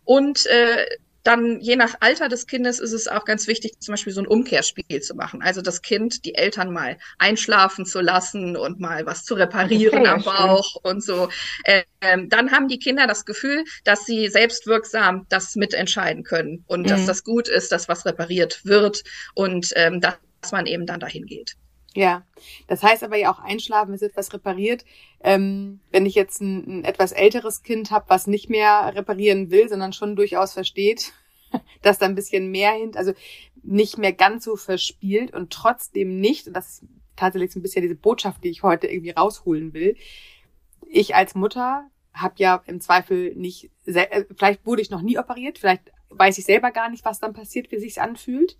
Und 0.05 0.47
äh, 0.47 0.87
dann 1.29 1.61
je 1.61 1.77
nach 1.77 1.95
Alter 2.01 2.29
des 2.29 2.47
Kindes 2.47 2.81
ist 2.81 2.93
es 2.93 3.07
auch 3.07 3.27
ganz 3.27 3.47
wichtig, 3.47 3.79
zum 3.81 3.93
Beispiel 3.93 4.15
so 4.15 4.23
ein 4.23 4.27
Umkehrspiel 4.27 5.03
zu 5.03 5.15
machen. 5.15 5.43
Also 5.43 5.61
das 5.61 5.83
Kind, 5.83 6.25
die 6.25 6.35
Eltern 6.35 6.73
mal 6.73 6.97
einschlafen 7.19 7.85
zu 7.85 8.01
lassen 8.01 8.57
und 8.57 8.81
mal 8.81 9.05
was 9.05 9.25
zu 9.25 9.35
reparieren 9.35 10.07
am 10.07 10.23
Bauch 10.23 10.77
und 10.83 11.05
so. 11.05 11.29
Ähm, 12.01 12.31
dann 12.31 12.51
haben 12.51 12.69
die 12.69 12.79
Kinder 12.79 13.07
das 13.07 13.27
Gefühl, 13.27 13.65
dass 13.85 14.07
sie 14.07 14.29
selbstwirksam 14.29 15.27
das 15.29 15.55
mitentscheiden 15.55 16.25
können 16.25 16.65
und 16.67 16.83
mhm. 16.83 16.87
dass 16.87 17.05
das 17.05 17.25
gut 17.25 17.49
ist, 17.49 17.73
dass 17.73 17.89
was 17.89 18.07
repariert 18.07 18.65
wird 18.65 19.05
und 19.35 19.71
ähm, 19.77 20.01
dass 20.01 20.17
man 20.51 20.65
eben 20.65 20.87
dann 20.87 21.01
dahin 21.01 21.27
geht. 21.27 21.57
Ja, 21.99 22.25
das 22.69 22.85
heißt 22.85 23.03
aber 23.03 23.17
ja 23.17 23.33
auch 23.33 23.41
einschlafen, 23.41 23.93
es 23.93 24.03
wird 24.03 24.17
was 24.17 24.33
repariert. 24.33 24.85
Ähm, 25.19 25.81
wenn 25.91 26.07
ich 26.07 26.15
jetzt 26.15 26.41
ein, 26.41 26.83
ein 26.83 26.85
etwas 26.85 27.11
älteres 27.11 27.65
Kind 27.65 27.91
habe, 27.91 28.05
was 28.07 28.29
nicht 28.29 28.49
mehr 28.49 28.93
reparieren 28.95 29.51
will, 29.51 29.69
sondern 29.69 29.93
schon 29.93 30.15
durchaus 30.15 30.53
versteht, 30.53 31.13
dass 31.83 31.99
da 31.99 32.07
ein 32.07 32.15
bisschen 32.15 32.53
mehr 32.53 32.71
hin, 32.71 32.93
also 32.95 33.15
nicht 33.65 33.99
mehr 33.99 34.13
ganz 34.13 34.45
so 34.45 34.55
verspielt 34.55 35.35
und 35.35 35.53
trotzdem 35.53 36.21
nicht, 36.21 36.47
und 36.47 36.53
das 36.53 36.69
ist 36.69 36.85
tatsächlich 37.17 37.51
so 37.51 37.59
ein 37.59 37.63
bisschen 37.63 37.83
diese 37.83 37.97
Botschaft, 37.97 38.45
die 38.45 38.51
ich 38.51 38.63
heute 38.63 38.87
irgendwie 38.87 39.11
rausholen 39.11 39.75
will. 39.75 39.97
Ich 40.87 41.17
als 41.17 41.35
Mutter 41.35 41.91
habe 42.13 42.35
ja 42.37 42.63
im 42.67 42.81
Zweifel 42.81 43.35
nicht, 43.35 43.73
äh, 43.87 44.25
vielleicht 44.37 44.65
wurde 44.65 44.83
ich 44.83 44.91
noch 44.91 45.03
nie 45.03 45.19
operiert, 45.19 45.59
vielleicht 45.59 45.91
weiß 46.11 46.39
ich 46.39 46.45
selber 46.45 46.71
gar 46.71 46.91
nicht, 46.91 47.05
was 47.05 47.19
dann 47.19 47.33
passiert, 47.33 47.73
wie 47.73 47.81
sich's 47.81 47.99
anfühlt. 47.99 48.57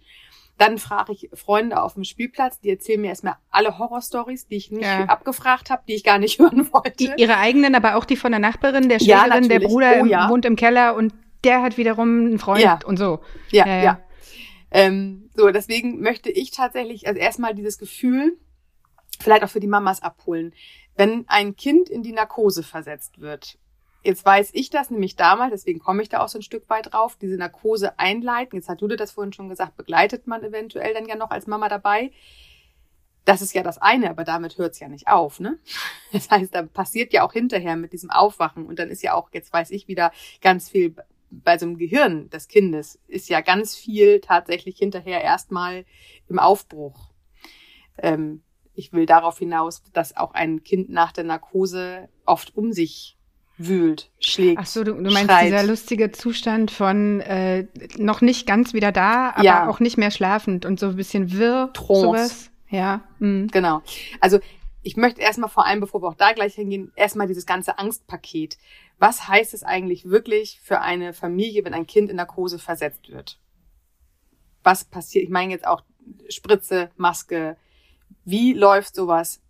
Dann 0.59 0.79
frage 0.79 1.13
ich 1.13 1.31
Freunde 1.35 1.81
auf 1.81 1.95
dem 1.95 2.05
Spielplatz, 2.05 2.61
die 2.61 2.71
erzählen 2.71 3.01
mir 3.01 3.09
erstmal 3.09 3.37
alle 3.51 3.79
Horrorstories, 3.79 4.49
die 4.49 4.57
ich 4.57 4.71
nicht 4.73 4.83
ja. 4.83 5.05
abgefragt 5.05 5.71
habe, 5.71 5.83
die 5.89 5.95
ich 5.95 6.05
gar 6.05 6.19
nicht 6.19 6.39
hören 6.41 6.73
wollte. 6.73 6.93
Die, 6.99 7.11
ihre 7.17 7.39
eigenen, 7.39 7.75
aber 7.75 7.97
auch 7.97 8.05
die 8.05 8.17
von 8.17 8.33
der 8.33 8.41
Nachbarin, 8.41 8.89
der 8.89 8.99
Schwägerin, 8.99 9.45
ja, 9.45 9.49
der 9.49 9.61
Bruder 9.61 10.01
oh, 10.03 10.05
ja. 10.05 10.29
wohnt 10.29 10.45
im 10.45 10.57
Keller 10.57 10.97
und 10.97 11.15
der 11.45 11.63
hat 11.63 11.79
wiederum 11.79 12.27
einen 12.27 12.39
Freund 12.39 12.63
ja. 12.63 12.81
und 12.85 12.97
so. 12.99 13.21
Ja, 13.51 13.67
ja. 13.67 13.83
ja. 13.83 14.01
Ähm, 14.71 15.31
so, 15.35 15.51
deswegen 15.51 16.01
möchte 16.01 16.31
ich 16.31 16.51
tatsächlich 16.51 17.07
also 17.07 17.19
erstmal 17.19 17.55
dieses 17.55 17.79
Gefühl 17.79 18.37
vielleicht 19.21 19.45
auch 19.45 19.49
für 19.49 19.61
die 19.61 19.69
Mamas 19.69 20.03
abholen. 20.03 20.53
Wenn 20.97 21.25
ein 21.29 21.57
Kind 21.57 21.89
in 21.89 22.03
die 22.03 22.13
Narkose 22.13 22.63
versetzt 22.63 23.21
wird, 23.21 23.59
Jetzt 24.03 24.25
weiß 24.25 24.51
ich 24.53 24.71
das 24.71 24.91
nämlich 24.91 25.17
damals, 25.17 25.51
deswegen 25.51 25.81
komme 25.81 26.03
ich 26.03 26.09
da 26.09 26.21
auch 26.21 26.29
so 26.29 26.39
ein 26.39 26.43
Stück 26.43 26.69
weit 26.71 26.93
drauf, 26.93 27.17
diese 27.21 27.37
Narkose 27.37 27.99
einleiten. 27.99 28.57
Jetzt 28.57 28.69
hat 28.69 28.81
Jude 28.81 28.97
das 28.97 29.11
vorhin 29.11 29.33
schon 29.33 29.49
gesagt, 29.49 29.77
begleitet 29.77 30.27
man 30.27 30.45
eventuell 30.45 30.95
dann 30.95 31.07
ja 31.07 31.17
noch 31.17 31.31
als 31.31 31.47
Mama 31.47 31.69
dabei. 31.69 32.13
Das 33.25 33.43
ist 33.43 33.55
ja 33.55 33.63
das 33.63 33.79
eine, 33.79 34.09
aber 34.09 34.25
damit 34.25 34.57
hört 34.57 34.73
es 34.73 34.81
ja 34.81 34.89
nicht 34.89 35.09
auf, 35.09 35.41
ne? 35.41 35.59
Das 36.13 36.31
heißt, 36.31 36.55
da 36.55 36.63
passiert 36.63 37.13
ja 37.13 37.25
auch 37.25 37.33
hinterher 37.33 37.77
mit 37.77 37.93
diesem 37.93 38.11
Aufwachen 38.11 38.67
und 38.67 38.79
dann 38.79 38.89
ist 38.89 39.03
ja 39.03 39.13
auch, 39.15 39.29
jetzt 39.33 39.53
weiß 39.53 39.71
ich 39.73 39.89
wieder, 39.89 40.13
ganz 40.41 40.71
viel 40.71 40.95
bei 41.31 41.59
so 41.59 41.67
einem 41.67 41.77
Gehirn 41.77 42.31
des 42.31 42.49
Kindes 42.49 42.99
ist 43.07 43.29
ja 43.29 43.43
ganz 43.43 43.77
viel 43.77 44.21
tatsächlich 44.21 44.79
hinterher 44.79 45.23
erstmal 45.23 45.85
im 46.29 46.39
Aufbruch. 46.39 47.11
Ähm, 47.99 48.43
ich 48.75 48.93
will 48.93 49.07
darauf 49.07 49.39
hinaus, 49.39 49.83
dass 49.93 50.17
auch 50.17 50.33
ein 50.33 50.63
Kind 50.63 50.89
nach 50.89 51.13
der 51.13 51.25
Narkose 51.25 52.09
oft 52.25 52.57
um 52.57 52.73
sich 52.73 53.18
wühlt, 53.59 54.11
schlägt. 54.21 54.61
Ach 54.61 54.67
so, 54.67 54.85
du, 54.85 54.95
du 54.95 55.03
meinst 55.11 55.25
schreit. 55.25 55.47
dieser 55.47 55.65
lustige 55.65 56.13
Zustand 56.13 56.71
von 56.71 57.21
äh, 57.21 57.67
noch 57.97 58.21
nicht 58.21 58.47
ganz 58.47 58.73
wieder 58.73 58.93
da, 58.93 59.31
aber 59.31 59.45
ja. 59.45 59.69
auch 59.69 59.81
nicht 59.81 59.99
mehr 59.99 60.11
schlafend 60.11 60.65
und 60.65 60.79
so 60.81 60.87
ein 60.91 60.97
bisschen 60.97 61.33
wirr. 61.33 61.71
Trance. 61.75 62.01
Sowas. 62.01 62.51
Ja. 62.71 63.03
Mhm. 63.19 63.49
Genau. 63.49 63.83
Also 64.21 64.39
ich 64.83 64.97
möchte 64.97 65.21
erstmal 65.21 65.51
vor 65.51 65.67
allem, 65.67 65.81
bevor 65.81 66.03
wir 66.03 66.09
auch 66.09 66.15
da 66.15 66.33
gleich 66.33 66.55
hingehen, 66.55 66.93
erstmal 66.95 67.27
dieses 67.27 67.47
ganze 67.47 67.79
Angstpaket. 67.79 68.59
Was 68.99 69.29
heißt 69.29 69.55
es 69.55 69.63
eigentlich 69.63 70.09
wirklich 70.09 70.61
für 70.63 70.81
eine 70.81 71.13
Familie, 71.13 71.65
wenn 71.65 71.75
ein 71.75 71.87
Kind 71.87 72.11
in 72.11 72.17
Narkose 72.17 72.59
versetzt 72.59 73.09
wird? 73.11 73.39
Was 74.63 74.85
passiert? 74.85 75.25
Ich 75.25 75.31
meine 75.31 75.53
jetzt 75.53 75.67
auch 75.67 75.83
Spritze, 76.29 76.91
Maske. 76.97 77.57
Wie 78.25 78.53
läuft 78.53 78.95
sowas 78.95 79.41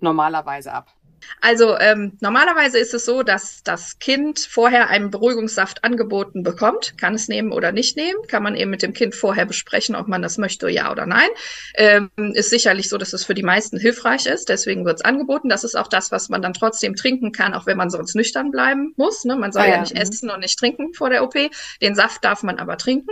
normalerweise 0.00 0.72
ab? 0.72 0.94
Also 1.40 1.78
ähm, 1.78 2.16
normalerweise 2.20 2.78
ist 2.78 2.94
es 2.94 3.04
so, 3.04 3.22
dass 3.22 3.62
das 3.62 3.98
Kind 3.98 4.40
vorher 4.40 4.88
einen 4.88 5.10
Beruhigungssaft 5.10 5.84
angeboten 5.84 6.42
bekommt, 6.42 6.96
kann 6.98 7.14
es 7.14 7.28
nehmen 7.28 7.52
oder 7.52 7.72
nicht 7.72 7.96
nehmen, 7.96 8.26
kann 8.28 8.42
man 8.42 8.56
eben 8.56 8.70
mit 8.70 8.82
dem 8.82 8.92
Kind 8.92 9.14
vorher 9.14 9.46
besprechen, 9.46 9.94
ob 9.94 10.08
man 10.08 10.22
das 10.22 10.38
möchte, 10.38 10.68
ja 10.68 10.90
oder 10.90 11.06
nein. 11.06 11.28
Ähm, 11.74 12.10
ist 12.34 12.50
sicherlich 12.50 12.88
so, 12.88 12.98
dass 12.98 13.12
es 13.12 13.24
für 13.24 13.34
die 13.34 13.42
meisten 13.42 13.78
hilfreich 13.78 14.26
ist, 14.26 14.48
deswegen 14.48 14.84
wird 14.84 14.96
es 14.96 15.04
angeboten. 15.04 15.48
Das 15.48 15.64
ist 15.64 15.76
auch 15.76 15.88
das, 15.88 16.12
was 16.12 16.28
man 16.28 16.42
dann 16.42 16.54
trotzdem 16.54 16.96
trinken 16.96 17.32
kann, 17.32 17.54
auch 17.54 17.66
wenn 17.66 17.76
man 17.76 17.90
sonst 17.90 18.14
nüchtern 18.14 18.50
bleiben 18.50 18.94
muss. 18.96 19.24
Ne? 19.24 19.36
Man 19.36 19.52
soll 19.52 19.62
ah, 19.62 19.66
ja. 19.66 19.74
ja 19.74 19.80
nicht 19.80 19.94
mhm. 19.94 20.00
essen 20.00 20.30
und 20.30 20.40
nicht 20.40 20.58
trinken 20.58 20.94
vor 20.94 21.10
der 21.10 21.22
OP. 21.22 21.34
Den 21.82 21.94
Saft 21.94 22.24
darf 22.24 22.42
man 22.42 22.58
aber 22.58 22.76
trinken. 22.76 23.10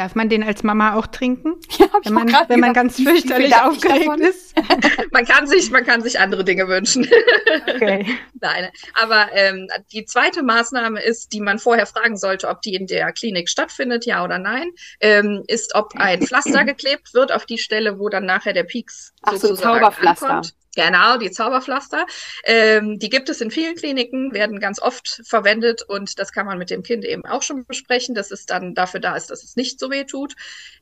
Darf 0.00 0.14
man 0.14 0.30
den 0.30 0.42
als 0.42 0.62
Mama 0.62 0.94
auch 0.94 1.06
trinken? 1.08 1.56
Ja, 1.78 1.92
hab 1.92 2.00
ich 2.00 2.06
Wenn 2.06 2.14
man, 2.14 2.26
grad 2.26 2.48
wenn 2.48 2.60
man 2.60 2.72
ganz 2.72 2.96
fürchterlich 2.96 3.48
ich 3.48 3.54
aufgeregt 3.54 4.20
ist. 4.20 4.54
Man 5.12 5.26
kann 5.26 5.46
sich, 5.46 5.70
man 5.70 5.84
kann 5.84 6.02
sich 6.02 6.18
andere 6.18 6.44
Dinge 6.44 6.68
wünschen. 6.68 7.06
Okay. 7.66 8.06
Nein, 8.40 8.68
aber 8.94 9.28
ähm, 9.32 9.68
die 9.92 10.04
zweite 10.04 10.42
Maßnahme 10.42 11.02
ist, 11.02 11.32
die 11.32 11.40
man 11.40 11.58
vorher 11.58 11.84
fragen 11.86 12.16
sollte, 12.16 12.48
ob 12.48 12.62
die 12.62 12.74
in 12.74 12.86
der 12.86 13.12
Klinik 13.12 13.48
stattfindet, 13.48 14.06
ja 14.06 14.24
oder 14.24 14.38
nein, 14.38 14.70
ähm, 15.00 15.42
ist, 15.46 15.74
ob 15.74 15.94
ein 15.96 16.22
Pflaster 16.22 16.64
geklebt 16.64 17.12
wird 17.12 17.32
auf 17.32 17.44
die 17.44 17.58
Stelle, 17.58 17.98
wo 17.98 18.08
dann 18.08 18.24
nachher 18.24 18.52
der 18.52 18.64
Pieks 18.64 19.12
Ach 19.22 19.32
so, 19.32 19.48
sozusagen 19.48 19.80
Zauberpflaster. 19.80 20.28
ankommt. 20.28 20.54
Genau, 20.76 21.16
die 21.16 21.32
Zauberpflaster. 21.32 22.06
Ähm, 22.44 22.98
die 23.00 23.08
gibt 23.08 23.28
es 23.28 23.40
in 23.40 23.50
vielen 23.50 23.74
Kliniken, 23.74 24.32
werden 24.32 24.60
ganz 24.60 24.80
oft 24.80 25.20
verwendet 25.26 25.82
und 25.82 26.18
das 26.20 26.30
kann 26.30 26.46
man 26.46 26.58
mit 26.58 26.70
dem 26.70 26.84
Kind 26.84 27.04
eben 27.04 27.26
auch 27.26 27.42
schon 27.42 27.64
besprechen, 27.66 28.14
dass 28.14 28.30
es 28.30 28.46
dann 28.46 28.74
dafür 28.74 29.00
da 29.00 29.16
ist, 29.16 29.30
dass 29.30 29.42
es 29.42 29.56
nicht 29.56 29.80
so 29.80 29.90
weh 29.90 30.04
tut. 30.04 30.34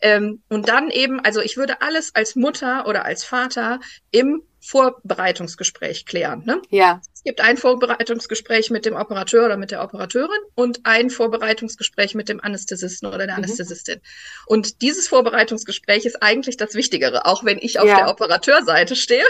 Ähm, 0.03 0.43
und 0.51 0.69
dann 0.69 0.91
eben, 0.91 1.21
also 1.21 1.41
ich 1.41 1.57
würde 1.57 1.81
alles 1.81 2.15
als 2.15 2.37
Mutter 2.37 2.87
oder 2.87 3.07
als 3.07 3.25
Vater 3.25 3.81
im 4.11 4.43
Vorbereitungsgespräch 4.61 6.07
klären. 6.07 6.43
Ne? 6.45 6.61
Ja, 6.71 7.01
Es 7.15 7.23
gibt 7.25 7.41
ein 7.41 7.57
Vorbereitungsgespräch 7.57 8.71
mit 8.71 8.85
dem 8.87 8.95
Operateur 8.95 9.45
oder 9.47 9.57
mit 9.57 9.71
der 9.71 9.83
Operateurin 9.83 10.39
und 10.55 10.81
ein 10.85 11.11
Vorbereitungsgespräch 11.11 12.15
mit 12.15 12.29
dem 12.29 12.41
Anästhesisten 12.41 13.07
oder 13.09 13.19
der 13.27 13.37
Mhm. 13.37 13.45
Anästhesistin. 13.45 14.01
Und 14.47 14.83
dieses 14.83 15.09
Vorbereitungsgespräch 15.09 16.05
ist 16.07 16.23
eigentlich 16.23 16.57
das 16.57 16.75
Wichtigere, 16.75 17.27
auch 17.27 17.45
wenn 17.45 17.59
ich 17.59 17.79
auf 17.81 17.89
Ja. 17.89 17.97
der 17.97 18.09
Operateurseite 18.11 18.97
stehe. 18.97 19.25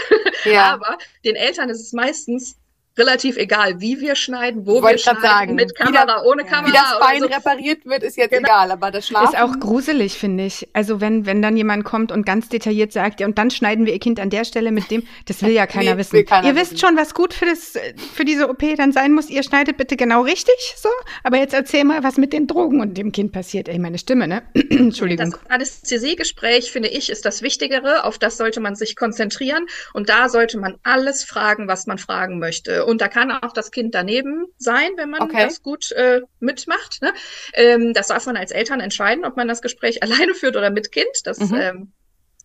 ja. 0.45 0.65
Aber 0.73 0.97
den 1.25 1.35
Eltern 1.35 1.69
ist 1.69 1.81
es 1.81 1.93
meistens 1.93 2.55
relativ 2.97 3.37
egal, 3.37 3.79
wie 3.79 3.99
wir 4.01 4.15
schneiden, 4.15 4.65
wo 4.65 4.75
wir 4.75 4.81
Wollte 4.83 4.99
schneiden, 4.99 5.21
sagen. 5.21 5.55
mit 5.55 5.69
Wie 5.71 5.73
Kamera, 5.83 6.23
ohne 6.23 6.43
ja. 6.43 6.47
Kamera. 6.49 6.67
Wie 6.67 6.73
das 6.73 6.99
Bein 6.99 7.21
so. 7.21 7.27
repariert 7.27 7.85
wird, 7.85 8.03
ist 8.03 8.17
jetzt 8.17 8.31
Genau. 8.31 8.47
egal, 8.47 8.71
aber 8.71 8.91
das 8.91 9.07
Schlafen. 9.07 9.33
Ist 9.33 9.39
auch 9.41 9.57
gruselig, 9.59 10.13
finde 10.17 10.45
ich. 10.45 10.67
Also 10.73 10.99
wenn, 10.99 11.25
wenn 11.25 11.41
dann 11.41 11.55
jemand 11.55 11.85
kommt 11.85 12.11
und 12.11 12.25
ganz 12.25 12.49
detailliert 12.49 12.91
sagt, 12.91 13.21
ja, 13.21 13.27
und 13.27 13.37
dann 13.37 13.51
schneiden 13.51 13.85
wir 13.85 13.93
ihr 13.93 13.99
Kind 13.99 14.19
an 14.19 14.29
der 14.29 14.43
Stelle 14.43 14.71
mit 14.71 14.91
dem, 14.91 15.03
das 15.27 15.41
will 15.41 15.51
ja 15.51 15.65
keiner 15.67 15.93
Nee, 15.93 15.99
wissen. 15.99 16.25
keiner 16.25 16.47
ihr 16.47 16.55
wisst 16.55 16.73
wissen. 16.73 16.87
schon, 16.87 16.97
was 16.97 17.13
gut 17.13 17.33
für, 17.33 17.45
das, 17.45 17.73
für 18.13 18.25
diese 18.25 18.49
OP 18.49 18.63
dann 18.75 18.91
sein 18.91 19.13
muss. 19.13 19.29
Ihr 19.29 19.43
schneidet 19.43 19.77
bitte 19.77 19.95
genau 19.95 20.21
richtig, 20.23 20.55
so. 20.75 20.89
Aber 21.23 21.37
jetzt 21.37 21.53
erzähl 21.53 21.85
mal, 21.85 22.03
was 22.03 22.17
mit 22.17 22.33
den 22.33 22.47
Drogen 22.47 22.81
und 22.81 22.97
dem 22.97 23.11
Kind 23.13 23.31
passiert. 23.31 23.69
Ey, 23.69 23.79
meine 23.79 23.97
Stimme, 23.97 24.27
ne? 24.27 24.41
Entschuldigung. 24.53 25.31
Das 25.31 25.49
Anästhesiegespräch, 25.49 26.71
finde 26.71 26.89
ich, 26.89 27.09
ist 27.09 27.25
das 27.25 27.41
Wichtigere. 27.41 28.03
Auf 28.03 28.17
das 28.17 28.37
sollte 28.37 28.59
man 28.59 28.75
sich 28.75 28.95
konzentrieren. 28.95 29.65
Und 29.93 30.09
da 30.09 30.29
sollte 30.29 30.57
man 30.59 30.75
alles 30.83 31.23
fragen, 31.23 31.67
was 31.67 31.87
man 31.87 31.97
fragen 31.97 32.39
möchte. 32.39 32.78
Und 32.85 33.01
da 33.01 33.07
kann 33.07 33.31
auch 33.31 33.53
das 33.53 33.71
Kind 33.71 33.95
daneben 33.95 34.45
sein, 34.57 34.89
wenn 34.97 35.09
man 35.09 35.21
Okay. 35.23 35.43
das 35.43 35.61
gut 35.61 35.91
äh, 35.93 36.21
mitmacht. 36.39 37.01
Ne? 37.01 37.13
Ähm, 37.53 37.93
das 37.93 38.07
darf 38.07 38.25
man 38.25 38.37
als 38.37 38.51
Eltern 38.51 38.79
entscheiden, 38.79 39.25
ob 39.25 39.37
man 39.37 39.47
das 39.47 39.61
Gespräch 39.61 40.03
alleine 40.03 40.33
führt 40.33 40.55
oder 40.55 40.69
mit 40.69 40.91
Kind. 40.91 41.07
Das 41.25 41.39
Mhm. 41.39 41.55
ähm, 41.55 41.93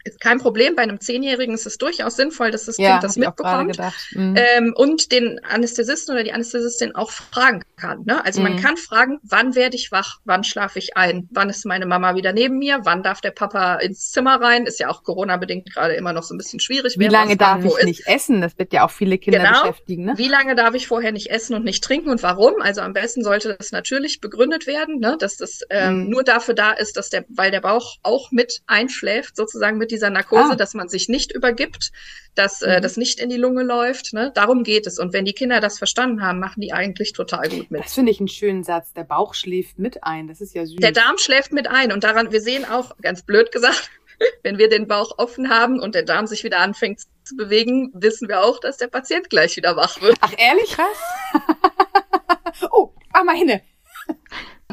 ist 0.05 0.21
kein 0.21 0.39
Problem. 0.39 0.77
Bei 0.77 0.83
einem 0.83 1.01
Zehnjährigen 1.01 1.55
ist 1.55 1.67
es 1.67 1.79
durchaus 1.79 2.17
sinnvoll, 2.17 2.51
dass 2.51 2.67
das 2.67 2.77
ja, 2.79 2.93
Kind 2.93 3.05
das 3.05 3.17
mitbekommt. 3.17 3.79
Mhm. 4.13 4.35
Ähm, 4.37 4.75
und 4.77 5.13
den 5.13 5.41
Anästhesisten 5.45 6.15
oder 6.15 6.23
die 6.25 6.33
Anästhesistin 6.33 6.95
auch 6.95 7.11
fragen 7.11 7.63
kann. 7.77 8.03
Ne? 8.05 8.25
Also 8.25 8.41
man 8.43 8.53
Mhm. 8.53 8.57
kann 8.61 8.77
fragen, 8.77 9.19
wann 9.23 9.55
werde 9.55 9.77
ich 9.77 9.91
wach, 9.93 10.19
wann 10.25 10.45
schlafe 10.45 10.79
ich 10.79 10.97
ein, 10.97 11.29
wann 11.33 11.49
ist 11.51 11.65
meine 11.67 11.87
Mama 11.87 12.15
wieder 12.15 12.33
neben 12.33 12.59
mir, 12.59 12.81
wann 12.85 13.03
darf 13.03 13.21
der 13.21 13.31
Papa 13.31 13.77
ins 13.77 14.11
Zimmer 14.11 14.41
rein, 14.41 14.67
ist 14.67 14.79
ja 14.79 14.89
auch 14.91 15.03
Corona-bedingt 15.03 15.73
gerade 15.73 15.95
immer 15.95 16.13
noch 16.13 16.23
so 16.23 16.35
ein 16.35 16.39
bisschen 16.39 16.61
schwierig. 16.61 16.97
Wie 16.99 17.09
lange 17.09 17.37
darf 17.37 17.65
ich 17.65 17.73
ist. 17.79 17.85
nicht 17.85 18.07
essen? 18.07 18.41
Das 18.41 18.59
wird 18.59 18.73
ja 18.73 18.85
auch 18.87 18.91
viele 18.91 19.19
Kinder 19.19 19.39
Genau. 19.41 19.63
beschäftigen, 19.63 20.05
ne? 20.05 20.15
Wie 20.17 20.29
lange 20.29 20.55
darf 20.55 20.75
ich 20.75 20.87
vorher 20.87 21.13
nicht 21.13 21.31
essen 21.31 21.55
und 21.55 21.65
nicht 21.65 21.83
trinken 21.83 22.11
und 22.11 22.23
warum? 22.23 22.55
Also 22.61 22.83
am 22.83 22.93
besten 22.93 23.25
sollte 23.25 23.57
das 23.59 23.73
natürlich 23.73 24.21
begründet 24.21 24.67
werden, 24.67 24.99
ne? 24.99 25.17
dass 25.19 25.37
das 25.37 25.61
ähm, 25.71 26.05
Mhm. 26.05 26.11
nur 26.11 26.25
dafür 26.25 26.55
da 26.55 26.73
ist, 26.73 26.97
dass 26.97 27.09
der, 27.11 27.25
weil 27.29 27.51
der 27.51 27.61
Bauch 27.61 27.97
auch 28.03 28.31
mit 28.31 28.61
einschläft, 28.67 29.37
sozusagen 29.37 29.79
mit 29.79 29.91
dieser 29.95 30.11
Narkose, 30.11 30.53
Ah. 30.53 30.57
dass 30.57 30.75
man 30.75 30.89
sich 30.89 31.09
nicht 31.09 31.33
übergibt, 31.33 31.91
dass 32.35 32.61
äh, 32.63 32.79
Mhm. 32.79 32.83
das 32.83 32.97
nicht 32.97 33.21
in 33.21 33.31
die 33.31 33.37
Lunge 33.37 33.63
läuft. 33.63 34.13
Ne? 34.13 34.33
Darum 34.35 34.65
geht 34.65 34.87
es. 34.87 34.99
Und 34.99 35.13
wenn 35.13 35.25
die 35.25 35.33
Kinder 35.33 35.61
das 35.61 35.79
verstanden 35.79 36.23
haben, 36.23 36.39
machen 36.41 36.61
die 36.61 36.73
eigentlich 36.73 37.13
total 37.13 37.49
gut 37.49 37.71
mit. 37.71 37.85
Das 37.85 37.95
finde 37.95 38.11
ich 38.13 38.19
einen 38.21 38.29
schönen 38.29 38.65
Satz. 38.65 38.93
Der 38.93 39.05
Bauch 39.05 39.35
schläft 39.35 39.79
mit 39.79 40.03
ein. 40.05 40.27
Das 40.29 40.41
ist 40.41 40.55
ja 40.55 40.67
süß. 40.67 40.77
Der 40.81 40.93
Darm 40.93 41.17
schläft 41.19 41.53
mit 41.53 41.67
ein 41.69 41.93
und 41.93 42.05
daran, 42.05 42.33
wir 42.33 42.41
sehen 42.41 42.65
auch, 42.65 42.97
ganz 43.01 43.23
blöd 43.23 43.53
gesagt, 43.53 43.91
wenn 44.43 44.59
wir 44.59 44.69
den 44.69 44.87
Bauch 44.89 45.19
offen 45.19 45.49
haben 45.51 45.81
und 45.81 45.95
der 45.95 46.03
Darm 46.03 46.27
sich 46.27 46.45
wieder 46.45 46.59
anfängt 46.59 47.01
zu 47.25 47.37
bewegen, 47.37 47.91
wissen 47.95 48.29
wir 48.29 48.43
auch, 48.43 48.61
dass 48.61 48.77
der 48.77 48.89
Patient 48.89 49.31
gleich 49.31 49.57
wieder 49.57 49.77
wach 49.77 50.01
wird. 50.03 50.17
Ach, 50.21 50.33
ehrlich? 50.37 50.73
Krass. 50.73 52.63
oh, 52.71 52.93
mach 53.13 53.25
mal 53.25 53.37
hinne. 53.37 53.63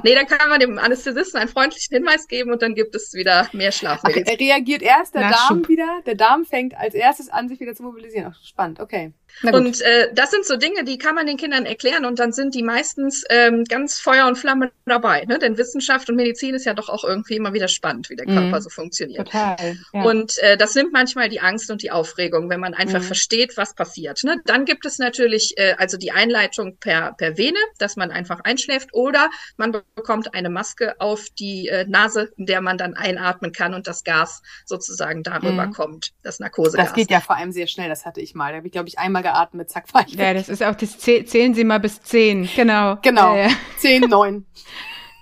Nee, 0.03 0.15
dann 0.15 0.27
kann 0.27 0.49
man 0.49 0.59
dem 0.59 0.77
Anästhesisten 0.77 1.39
einen 1.39 1.49
freundlichen 1.49 1.95
Hinweis 1.95 2.27
geben 2.27 2.51
und 2.51 2.61
dann 2.61 2.75
gibt 2.75 2.95
es 2.95 3.13
wieder 3.13 3.47
mehr 3.53 3.69
Ach, 3.69 3.73
Schlafmittel. 3.73 4.23
er 4.25 4.39
reagiert 4.39 4.81
erst 4.81 5.15
der 5.15 5.21
Nachschub. 5.21 5.57
Darm 5.57 5.67
wieder. 5.67 6.01
Der 6.05 6.15
Darm 6.15 6.45
fängt 6.45 6.75
als 6.75 6.93
erstes 6.93 7.29
an, 7.29 7.47
sich 7.49 7.59
wieder 7.59 7.75
zu 7.75 7.83
mobilisieren. 7.83 8.33
Ach, 8.35 8.43
spannend. 8.43 8.79
Okay. 8.79 9.13
Und 9.43 9.81
äh, 9.81 10.09
das 10.13 10.31
sind 10.31 10.45
so 10.45 10.55
Dinge, 10.57 10.83
die 10.83 10.97
kann 10.97 11.15
man 11.15 11.25
den 11.25 11.37
Kindern 11.37 11.65
erklären 11.65 12.05
und 12.05 12.19
dann 12.19 12.31
sind 12.31 12.53
die 12.53 12.61
meistens 12.63 13.23
ähm, 13.29 13.63
ganz 13.63 13.99
Feuer 13.99 14.27
und 14.27 14.37
Flamme 14.37 14.71
dabei. 14.85 15.25
Ne? 15.25 15.39
Denn 15.39 15.57
Wissenschaft 15.57 16.09
und 16.09 16.15
Medizin 16.15 16.53
ist 16.53 16.65
ja 16.65 16.73
doch 16.73 16.89
auch 16.89 17.03
irgendwie 17.03 17.35
immer 17.37 17.53
wieder 17.53 17.67
spannend, 17.67 18.09
wie 18.09 18.15
der 18.15 18.27
Mhm. 18.27 18.35
Körper 18.35 18.61
so 18.61 18.69
funktioniert. 18.69 19.25
Total. 19.27 19.77
Ja. 19.93 20.03
Und 20.03 20.37
äh, 20.39 20.57
das 20.57 20.75
nimmt 20.75 20.93
manchmal 20.93 21.29
die 21.29 21.39
Angst 21.39 21.71
und 21.71 21.81
die 21.81 21.91
Aufregung, 21.91 22.49
wenn 22.49 22.59
man 22.59 22.73
einfach 22.73 22.99
Mhm. 22.99 23.05
versteht, 23.05 23.57
was 23.57 23.73
passiert. 23.73 24.23
Ne? 24.23 24.37
Dann 24.45 24.65
gibt 24.65 24.85
es 24.85 24.99
natürlich 24.99 25.53
äh, 25.57 25.73
also 25.77 25.97
die 25.97 26.11
Einleitung 26.11 26.77
per, 26.77 27.13
per 27.13 27.37
Vene, 27.37 27.57
dass 27.79 27.95
man 27.95 28.11
einfach 28.11 28.41
einschläft 28.43 28.89
oder 28.93 29.29
man 29.57 29.71
bekommt 29.95 30.33
eine 30.33 30.49
Maske 30.49 30.99
auf 30.99 31.25
die 31.39 31.67
äh, 31.67 31.85
Nase, 31.87 32.31
in 32.37 32.45
der 32.45 32.61
man 32.61 32.77
dann 32.77 32.93
einatmen 32.93 33.51
kann 33.51 33.73
und 33.73 33.87
das 33.87 34.03
Gas 34.03 34.41
sozusagen 34.65 35.23
darüber 35.23 35.65
Mhm. 35.67 35.73
kommt, 35.73 36.11
das 36.23 36.39
Narkosegas. 36.39 36.87
Das 36.89 36.93
geht 36.95 37.09
ja 37.11 37.19
vor 37.21 37.37
allem 37.37 37.51
sehr 37.51 37.67
schnell. 37.67 37.89
Das 37.89 38.05
hatte 38.05 38.21
ich 38.21 38.35
mal. 38.35 38.51
Da 38.51 38.57
habe 38.57 38.67
ich, 38.67 38.71
glaube 38.71 38.87
ich, 38.87 38.99
einmal 38.99 39.20
geatmet. 39.21 39.69
Zack, 39.69 39.93
war 39.93 40.05
ich 40.07 40.13
ja, 40.13 40.19
weg. 40.29 40.37
das 40.37 40.49
ist 40.49 40.63
auch 40.63 40.75
das 40.75 40.97
Zäh- 40.99 41.25
zählen 41.25 41.53
Sie 41.53 41.63
mal 41.63 41.79
bis 41.79 42.01
zehn. 42.01 42.49
Genau. 42.55 42.97
Genau. 43.01 43.35
Ja, 43.35 43.47
ja. 43.47 43.53
Zehn, 43.77 44.01
neun. 44.09 44.45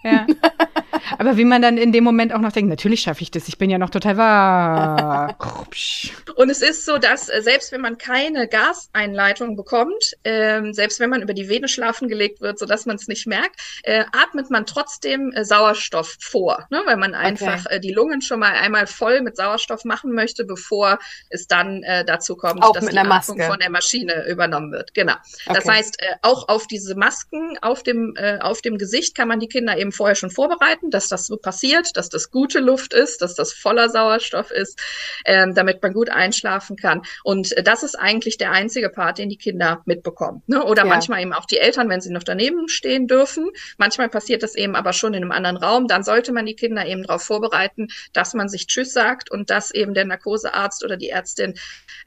Ja. 0.04 0.26
Aber 1.18 1.38
wie 1.38 1.46
man 1.46 1.62
dann 1.62 1.78
in 1.78 1.92
dem 1.92 2.04
Moment 2.04 2.34
auch 2.34 2.40
noch 2.40 2.52
denkt, 2.52 2.70
natürlich 2.70 3.02
schaffe 3.02 3.22
ich 3.22 3.32
das, 3.32 3.48
ich 3.48 3.58
bin 3.58 3.70
ja 3.70 3.78
noch 3.78 3.90
total 3.90 4.18
wahr. 4.18 5.36
Und 6.36 6.50
es 6.50 6.62
ist 6.62 6.86
so, 6.86 6.98
dass 6.98 7.30
äh, 7.30 7.42
selbst 7.42 7.72
wenn 7.72 7.82
man 7.82 7.98
keine 7.98 8.48
Gaseinleitung 8.48 9.56
bekommt, 9.56 10.16
ähm, 10.24 10.74
selbst 10.74 11.00
wenn 11.00 11.10
man 11.10 11.22
über 11.22 11.34
die 11.34 11.50
Vene 11.50 11.68
schlafen 11.68 12.08
gelegt 12.08 12.42
wird, 12.42 12.60
sodass 12.60 12.86
man 12.86 12.96
es 12.96 13.08
nicht 13.08 13.28
merkt, 13.28 13.60
äh, 13.84 14.06
atmet 14.12 14.50
man 14.50 14.66
trotzdem 14.66 15.32
äh, 15.34 15.44
Sauerstoff 15.44 16.18
vor, 16.20 16.68
ne? 16.70 16.82
weil 16.86 16.98
man 16.98 17.16
einfach 17.16 17.66
äh, 17.68 17.80
die 17.80 17.92
Lungen 17.92 18.22
schon 18.22 18.40
mal 18.40 18.54
einmal 18.54 18.88
voll 18.88 19.22
mit 19.22 19.36
Sauerstoff 19.36 19.86
machen 19.86 20.14
möchte, 20.14 20.46
bevor 20.46 21.00
es 21.30 21.48
dann 21.48 21.84
äh, 21.84 22.06
dazu 22.06 22.36
kommt, 22.36 22.64
Auch 22.64 22.74
dass 22.74 22.86
die 22.86 22.98
Atmung 22.98 23.42
von 23.42 23.60
der 23.60 23.70
Maschine 23.70 24.28
übernommen 24.28 24.72
wird. 24.72 24.94
Genau. 24.94 25.16
Das 25.48 25.66
Okay. 25.66 25.78
heißt, 25.78 26.02
äh, 26.02 26.16
auch 26.22 26.48
auf 26.48 26.68
diese 26.68 26.96
Masken 26.96 27.58
auf 27.62 27.84
dem, 27.84 28.16
äh, 28.16 28.40
auf 28.40 28.62
dem 28.62 28.78
Gesicht 28.78 29.16
kann 29.16 29.28
man 29.28 29.40
die 29.40 29.48
Kinder 29.48 29.78
eben 29.78 29.92
vorher 29.92 30.16
schon 30.16 30.32
vorbereiten, 30.32 30.90
dass 31.00 31.08
das 31.08 31.28
so 31.28 31.38
passiert, 31.38 31.96
dass 31.96 32.10
das 32.10 32.30
gute 32.30 32.60
Luft 32.60 32.94
ist, 32.94 33.22
dass 33.22 33.36
das 33.36 33.54
voller 33.54 33.90
Sauerstoff 33.90 34.52
ist, 34.52 34.80
ähm, 35.26 35.54
damit 35.56 35.82
man 35.82 35.94
gut 35.94 36.10
einschlafen 36.10 36.76
kann. 36.76 37.02
Und 37.24 37.56
äh, 37.56 37.64
das 37.64 37.84
ist 37.84 37.96
eigentlich 37.98 38.38
der 38.38 38.52
einzige 38.52 38.90
Part, 38.90 39.18
den 39.18 39.30
die 39.30 39.38
Kinder 39.38 39.82
mitbekommen. 39.86 40.44
Ne? 40.48 40.64
Oder 40.64 40.84
Ja. 40.84 40.90
manchmal 40.90 41.22
eben 41.22 41.34
auch 41.34 41.46
die 41.46 41.58
Eltern, 41.58 41.88
wenn 41.90 42.02
sie 42.02 42.12
noch 42.12 42.24
daneben 42.24 42.68
stehen 42.68 43.08
dürfen. 43.08 43.50
Manchmal 43.78 44.10
passiert 44.10 44.44
das 44.44 44.56
eben 44.56 44.76
aber 44.76 44.92
schon 44.94 45.14
in 45.14 45.24
einem 45.24 45.32
anderen 45.32 45.58
Raum. 45.58 45.88
Dann 45.88 46.04
sollte 46.04 46.34
man 46.34 46.46
die 46.46 46.56
Kinder 46.56 46.86
eben 46.86 47.04
darauf 47.04 47.24
vorbereiten, 47.24 47.88
dass 48.14 48.34
man 48.34 48.50
sich 48.50 48.68
Tschüss 48.68 48.92
sagt 48.92 49.32
und 49.32 49.50
dass 49.50 49.72
eben 49.72 49.94
der 49.94 50.06
Narkosearzt 50.06 50.84
oder 50.84 50.98
die 50.98 51.10
Ärztin 51.10 51.54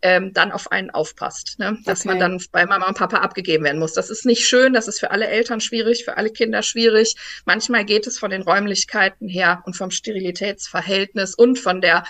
ähm, 0.02 0.32
dann 0.34 0.52
auf 0.52 0.70
einen 0.70 0.90
aufpasst. 0.90 1.58
Ne? 1.58 1.78
Dass 1.86 2.04
man 2.04 2.16
Okay. 2.16 2.20
dann 2.20 2.40
bei 2.52 2.66
Mama 2.66 2.88
und 2.88 2.96
Papa 2.98 3.18
abgegeben 3.18 3.64
werden 3.64 3.78
muss. 3.78 3.94
Das 3.94 4.10
ist 4.10 4.26
nicht 4.26 4.46
schön, 4.46 4.72
das 4.74 4.86
ist 4.88 5.00
für 5.00 5.10
alle 5.12 5.26
Eltern 5.28 5.60
schwierig, 5.60 6.04
für 6.04 6.16
alle 6.18 6.30
Kinder 6.30 6.62
schwierig. 6.62 7.14
Manchmal 7.46 7.84
geht 7.84 8.06
es 8.06 8.18
von 8.18 8.30
den 8.30 8.42
Räumlichkeiten 8.82 9.28
her 9.28 9.62
und 9.64 9.76
vom 9.76 9.90
Sterilitätsverhältnis 9.90 11.34
und 11.34 11.58
von 11.58 11.80
der 11.80 12.04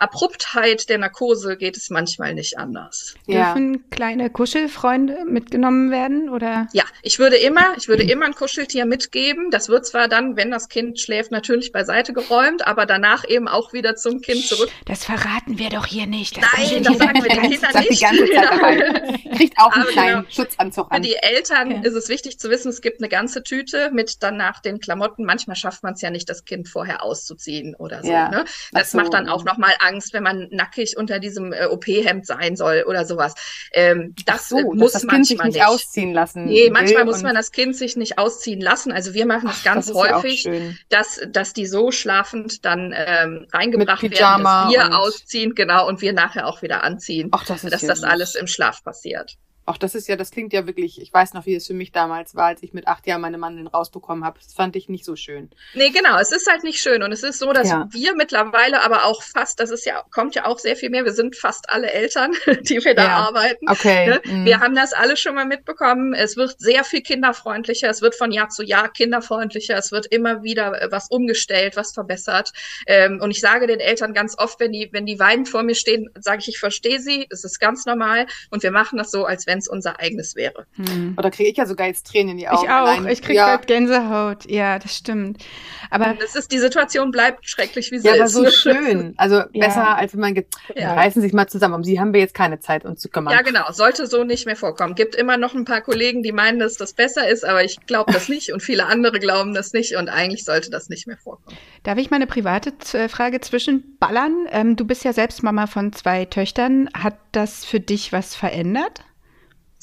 Abruptheit 0.00 0.88
der 0.88 0.98
Narkose 0.98 1.56
geht 1.56 1.76
es 1.76 1.90
manchmal 1.90 2.34
nicht 2.34 2.58
anders. 2.58 3.14
Ja. 3.26 3.52
Dürfen 3.54 3.88
kleine 3.90 4.30
Kuschelfreunde 4.30 5.24
mitgenommen 5.26 5.90
werden 5.90 6.28
oder? 6.28 6.68
Ja, 6.72 6.84
ich 7.02 7.18
würde 7.18 7.36
immer, 7.36 7.74
ich 7.76 7.88
würde 7.88 8.02
immer 8.02 8.26
ein 8.26 8.34
Kuscheltier 8.34 8.84
mitgeben. 8.86 9.50
Das 9.50 9.68
wird 9.68 9.86
zwar 9.86 10.08
dann, 10.08 10.36
wenn 10.36 10.50
das 10.50 10.68
Kind 10.68 10.98
schläft, 11.00 11.30
natürlich 11.30 11.72
beiseite 11.72 12.12
geräumt, 12.12 12.66
aber 12.66 12.86
danach 12.86 13.24
eben 13.28 13.48
auch 13.48 13.72
wieder 13.72 13.96
zum 13.96 14.20
Kind 14.20 14.46
zurück. 14.46 14.70
Das 14.86 15.04
verraten 15.04 15.58
wir 15.58 15.70
doch 15.70 15.86
hier 15.86 16.06
nicht. 16.06 16.36
Das 16.36 16.44
Nein, 16.56 16.82
das 16.82 16.98
sagen 16.98 17.22
wir 17.22 17.30
den 17.34 17.50
Kindern 17.50 17.72
Sag 17.72 17.82
die 17.82 17.88
nicht. 17.90 18.02
ganze 18.02 18.26
Zeit 18.26 18.44
dabei. 18.50 19.18
Kriegt 19.36 19.58
auch 19.58 19.72
einen 19.72 19.82
Aber 19.82 19.92
kleinen 19.92 20.16
genau. 20.22 20.30
Schutzanzug 20.30 20.86
Für 20.88 20.92
an. 20.92 21.02
die 21.02 21.16
Eltern 21.16 21.70
Ja. 21.70 21.80
ist 21.82 21.94
es 21.94 22.08
wichtig 22.08 22.38
zu 22.38 22.50
wissen, 22.50 22.68
es 22.68 22.80
gibt 22.80 23.00
eine 23.00 23.08
ganze 23.08 23.42
Tüte 23.42 23.90
mit 23.92 24.22
danach 24.22 24.60
den 24.60 24.80
Klamotten. 24.80 25.24
Manchmal 25.24 25.56
schafft 25.56 25.82
man 25.82 25.94
es 25.94 26.00
ja 26.00 26.10
nicht, 26.10 26.28
das 26.28 26.44
Kind 26.44 26.68
vorher 26.68 27.02
auszuziehen 27.02 27.74
oder 27.74 28.02
so. 28.02 28.10
Ja. 28.10 28.28
Ne? 28.28 28.44
Das 28.72 28.92
so. 28.92 28.98
macht 28.98 29.12
dann 29.14 29.28
auch 29.28 29.44
nochmal 29.44 29.72
Angst, 29.88 30.12
wenn 30.12 30.22
man 30.22 30.48
nackig 30.50 30.96
unter 30.96 31.18
diesem 31.18 31.52
äh, 31.52 31.66
OP-Hemd 31.66 32.26
sein 32.26 32.56
soll 32.56 32.84
oder 32.86 33.04
sowas. 33.04 33.34
Ähm, 33.72 34.14
das 34.26 34.48
so, 34.48 34.74
muss 34.74 34.92
das 34.92 35.04
manchmal 35.04 35.16
kind 35.16 35.26
sich 35.26 35.38
nicht, 35.38 35.54
nicht 35.54 35.66
ausziehen 35.66 36.12
lassen. 36.12 36.44
Nee, 36.44 36.70
manchmal 36.70 37.04
muss 37.04 37.22
man 37.22 37.34
das 37.34 37.52
Kind 37.52 37.76
sich 37.76 37.96
nicht 37.96 38.18
ausziehen 38.18 38.60
lassen. 38.60 38.92
Also 38.92 39.14
wir 39.14 39.26
machen 39.26 39.48
es 39.48 39.56
Ach, 39.60 39.64
ganz 39.64 39.86
das 39.86 39.96
ja 39.96 40.16
häufig, 40.16 40.42
schön. 40.42 40.78
dass, 40.88 41.20
dass 41.28 41.52
die 41.52 41.66
so 41.66 41.90
schlafend 41.90 42.64
dann 42.64 42.94
ähm, 42.96 43.46
reingebracht 43.52 44.02
werden, 44.02 44.44
dass 44.44 44.70
wir 44.70 44.98
ausziehen, 44.98 45.54
genau, 45.54 45.88
und 45.88 46.00
wir 46.02 46.12
nachher 46.12 46.46
auch 46.46 46.62
wieder 46.62 46.82
anziehen. 46.82 47.28
Ach, 47.32 47.44
das 47.44 47.62
dass 47.62 47.82
ja 47.82 47.88
das 47.88 48.02
alles 48.02 48.34
im 48.34 48.46
Schlaf 48.46 48.82
passiert. 48.82 49.36
Ach, 49.70 49.76
das 49.76 49.94
ist 49.94 50.08
ja, 50.08 50.16
das 50.16 50.30
klingt 50.30 50.54
ja 50.54 50.66
wirklich, 50.66 50.98
ich 50.98 51.12
weiß 51.12 51.34
noch, 51.34 51.44
wie 51.44 51.54
es 51.54 51.66
für 51.66 51.74
mich 51.74 51.92
damals 51.92 52.34
war, 52.34 52.46
als 52.46 52.62
ich 52.62 52.72
mit 52.72 52.88
acht 52.88 53.06
Jahren 53.06 53.20
meine 53.20 53.36
Mandeln 53.36 53.66
rausbekommen 53.66 54.24
habe. 54.24 54.38
Das 54.42 54.54
fand 54.54 54.74
ich 54.76 54.88
nicht 54.88 55.04
so 55.04 55.14
schön. 55.14 55.50
Nee, 55.74 55.90
genau, 55.90 56.18
es 56.18 56.32
ist 56.32 56.50
halt 56.50 56.64
nicht 56.64 56.80
schön. 56.80 57.02
Und 57.02 57.12
es 57.12 57.22
ist 57.22 57.38
so, 57.38 57.52
dass 57.52 57.68
Ja. 57.68 57.86
wir 57.90 58.14
mittlerweile 58.16 58.82
aber 58.82 59.04
auch 59.04 59.22
fast, 59.22 59.60
das 59.60 59.70
ist 59.70 59.84
ja, 59.84 60.02
kommt 60.10 60.34
ja 60.34 60.46
auch 60.46 60.58
sehr 60.58 60.74
viel 60.74 60.88
mehr, 60.88 61.04
wir 61.04 61.12
sind 61.12 61.36
fast 61.36 61.68
alle 61.68 61.92
Eltern, 61.92 62.32
die 62.62 62.82
wir 62.82 62.94
da 62.94 63.04
Ja. 63.04 63.16
arbeiten. 63.28 63.68
Okay. 63.68 64.06
Ne? 64.08 64.20
mhm. 64.24 64.44
Wir 64.46 64.60
haben 64.60 64.74
das 64.74 64.94
alle 64.94 65.18
schon 65.18 65.34
mal 65.34 65.44
mitbekommen. 65.44 66.14
Es 66.14 66.38
wird 66.38 66.58
sehr 66.58 66.82
viel 66.82 67.02
kinderfreundlicher. 67.02 67.90
Es 67.90 68.00
wird 68.00 68.14
von 68.14 68.32
Jahr 68.32 68.48
zu 68.48 68.62
Jahr 68.62 68.88
kinderfreundlicher. 68.90 69.76
Es 69.76 69.92
wird 69.92 70.06
immer 70.06 70.42
wieder 70.42 70.80
äh, 70.80 70.90
was 70.90 71.10
umgestellt, 71.10 71.76
was 71.76 71.92
verbessert. 71.92 72.52
Ähm, 72.86 73.20
und 73.20 73.32
ich 73.32 73.40
sage 73.40 73.66
den 73.66 73.80
Eltern 73.80 74.14
ganz 74.14 74.34
oft, 74.38 74.60
wenn 74.60 74.72
die, 74.72 74.88
wenn 74.92 75.04
die 75.04 75.18
weinend 75.18 75.50
vor 75.50 75.62
mir 75.62 75.74
stehen, 75.74 76.08
sage 76.18 76.38
ich, 76.40 76.48
ich 76.48 76.58
verstehe 76.58 77.00
sie. 77.00 77.26
Es 77.28 77.44
ist 77.44 77.58
ganz 77.60 77.84
normal. 77.84 78.26
Und 78.50 78.62
wir 78.62 78.70
machen 78.70 78.96
das 78.96 79.10
so, 79.10 79.26
als 79.26 79.46
wenn 79.46 79.57
es 79.58 79.68
unser 79.68 80.00
eigenes 80.00 80.34
wäre. 80.36 80.66
Hm. 80.76 81.14
Oder 81.18 81.30
kriege 81.30 81.50
ich 81.50 81.56
ja 81.56 81.66
sogar 81.66 81.86
jetzt 81.86 82.06
Tränen 82.06 82.30
in 82.32 82.38
die 82.38 82.48
Augen. 82.48 82.64
Ich 82.64 82.70
auch. 82.70 82.74
allein. 82.74 83.06
Ich 83.08 83.22
krieg 83.22 83.36
ja. 83.36 83.46
grad 83.56 83.66
Gänsehaut. 83.66 84.50
Ja, 84.50 84.78
das 84.78 84.94
stimmt. 84.96 85.44
Aber 85.90 86.14
es 86.24 86.34
ist, 86.34 86.52
die 86.52 86.58
Situation 86.58 87.10
bleibt 87.10 87.48
schrecklich, 87.48 87.90
wie 87.92 87.98
sie 87.98 88.08
Ja, 88.08 88.14
aber 88.14 88.24
ist. 88.24 88.32
so 88.32 88.46
schön. 88.50 89.14
Also 89.16 89.36
Ja. 89.52 89.66
besser, 89.66 89.96
als 89.96 90.12
wenn 90.14 90.20
man 90.20 90.34
Ja. 90.74 90.94
reißen 90.94 91.22
sich 91.22 91.32
mal 91.32 91.46
zusammen. 91.48 91.74
Um 91.74 91.84
sie 91.84 92.00
haben 92.00 92.12
wir 92.12 92.20
jetzt 92.20 92.34
keine 92.34 92.60
Zeit, 92.60 92.84
uns 92.84 93.00
zu 93.00 93.08
kümmern. 93.08 93.32
Ja, 93.34 93.42
genau. 93.42 93.70
Sollte 93.72 94.06
so 94.06 94.24
nicht 94.24 94.46
mehr 94.46 94.56
vorkommen. 94.56 94.94
Gibt 94.94 95.14
immer 95.14 95.36
noch 95.36 95.54
ein 95.54 95.64
paar 95.64 95.80
Kollegen, 95.80 96.22
die 96.22 96.32
meinen, 96.32 96.58
dass 96.58 96.74
das 96.76 96.92
besser 96.94 97.28
ist, 97.28 97.44
aber 97.44 97.64
ich 97.64 97.78
glaube 97.86 98.12
das 98.12 98.28
nicht 98.28 98.52
und 98.52 98.62
viele 98.62 98.86
andere 98.86 99.18
glauben 99.18 99.54
das 99.54 99.72
nicht 99.72 99.96
und 99.96 100.08
eigentlich 100.08 100.44
sollte 100.44 100.70
das 100.70 100.88
nicht 100.88 101.06
mehr 101.06 101.16
vorkommen. 101.16 101.56
darf 101.82 101.98
ich 101.98 102.10
mal 102.10 102.16
eine 102.16 102.26
private 102.26 102.72
äh, 102.92 103.08
Frage 103.08 103.40
zwischenballern? 103.40 104.46
Ähm, 104.50 104.76
du 104.76 104.84
bist 104.84 105.04
ja 105.04 105.12
selbst 105.12 105.42
Mama 105.42 105.66
von 105.66 105.92
zwei 105.92 106.24
Töchtern. 106.24 106.88
Hat 106.94 107.16
das 107.32 107.64
für 107.64 107.80
dich 107.80 108.12
was 108.12 108.34
verändert? 108.34 109.00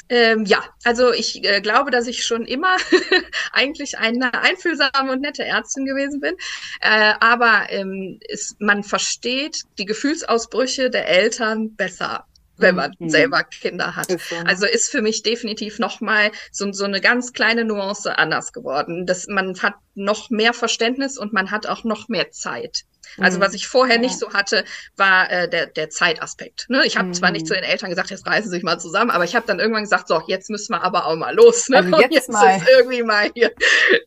Ähm, 0.07 0.45
ja, 0.45 0.63
also 0.83 1.11
ich 1.11 1.43
äh, 1.43 1.61
glaube, 1.61 1.89
dass 1.89 2.05
ich 2.07 2.25
schon 2.25 2.45
immer 2.45 2.77
eigentlich 3.51 3.97
eine 3.97 4.33
einfühlsame 4.33 5.11
und 5.11 5.21
nette 5.21 5.43
Ärztin 5.43 5.85
gewesen 5.85 6.19
bin. 6.19 6.35
Äh, 6.81 7.13
aber 7.19 7.65
ähm, 7.69 8.19
ist, 8.27 8.55
man 8.61 8.83
versteht 8.83 9.61
die 9.79 9.85
Gefühlsausbrüche 9.85 10.89
der 10.91 11.07
Eltern 11.07 11.75
besser, 11.75 12.25
wenn 12.57 12.75
man 12.75 12.93
Mhm. 12.99 13.09
selber 13.09 13.43
Kinder 13.43 13.95
hat. 13.95 14.09
Ist 14.09 14.29
so. 14.29 14.35
Also 14.45 14.67
ist 14.67 14.89
für 14.91 15.01
mich 15.01 15.23
definitiv 15.23 15.79
nochmal 15.79 16.31
so, 16.51 16.71
so 16.71 16.85
eine 16.85 17.01
ganz 17.01 17.33
kleine 17.33 17.65
Nuance 17.65 18.17
anders 18.17 18.53
geworden. 18.53 19.05
Das, 19.07 19.25
man 19.27 19.59
hat 19.61 19.73
noch 19.95 20.29
mehr 20.29 20.53
Verständnis 20.53 21.17
und 21.17 21.33
man 21.33 21.51
hat 21.51 21.67
auch 21.67 21.83
noch 21.83 22.07
mehr 22.09 22.31
Zeit. 22.31 22.83
Also 23.19 23.37
Mhm. 23.37 23.43
was 23.43 23.53
ich 23.53 23.67
vorher 23.67 23.95
Ja. 23.95 24.01
nicht 24.01 24.17
so 24.17 24.33
hatte, 24.33 24.65
war 24.97 25.29
äh, 25.31 25.47
der, 25.47 25.67
der 25.67 25.89
Zeitaspekt. 25.91 26.65
Ne? 26.69 26.81
Ich 26.85 26.97
habe 26.97 27.11
zwar 27.11 27.29
nicht 27.31 27.43
Mhm. 27.43 27.47
zu 27.47 27.53
den 27.53 27.63
Eltern 27.63 27.89
gesagt, 27.91 28.09
jetzt 28.09 28.25
reißen 28.25 28.49
Sie 28.49 28.55
sich 28.57 28.63
mal 28.63 28.79
zusammen, 28.79 29.11
aber 29.11 29.23
ich 29.23 29.35
habe 29.35 29.45
dann 29.45 29.59
irgendwann 29.59 29.83
gesagt, 29.83 30.07
so, 30.07 30.23
jetzt 30.27 30.49
müssen 30.49 30.73
wir 30.73 30.83
aber 30.83 31.05
auch 31.05 31.15
mal 31.15 31.33
los. 31.33 31.69
Ne? 31.69 31.77
Also 31.77 31.99
jetzt 31.99 32.11
jetzt 32.13 32.29
mal. 32.31 32.57
ist 32.57 32.67
irgendwie 32.67 33.03
mal 33.03 33.29
hier 33.35 33.51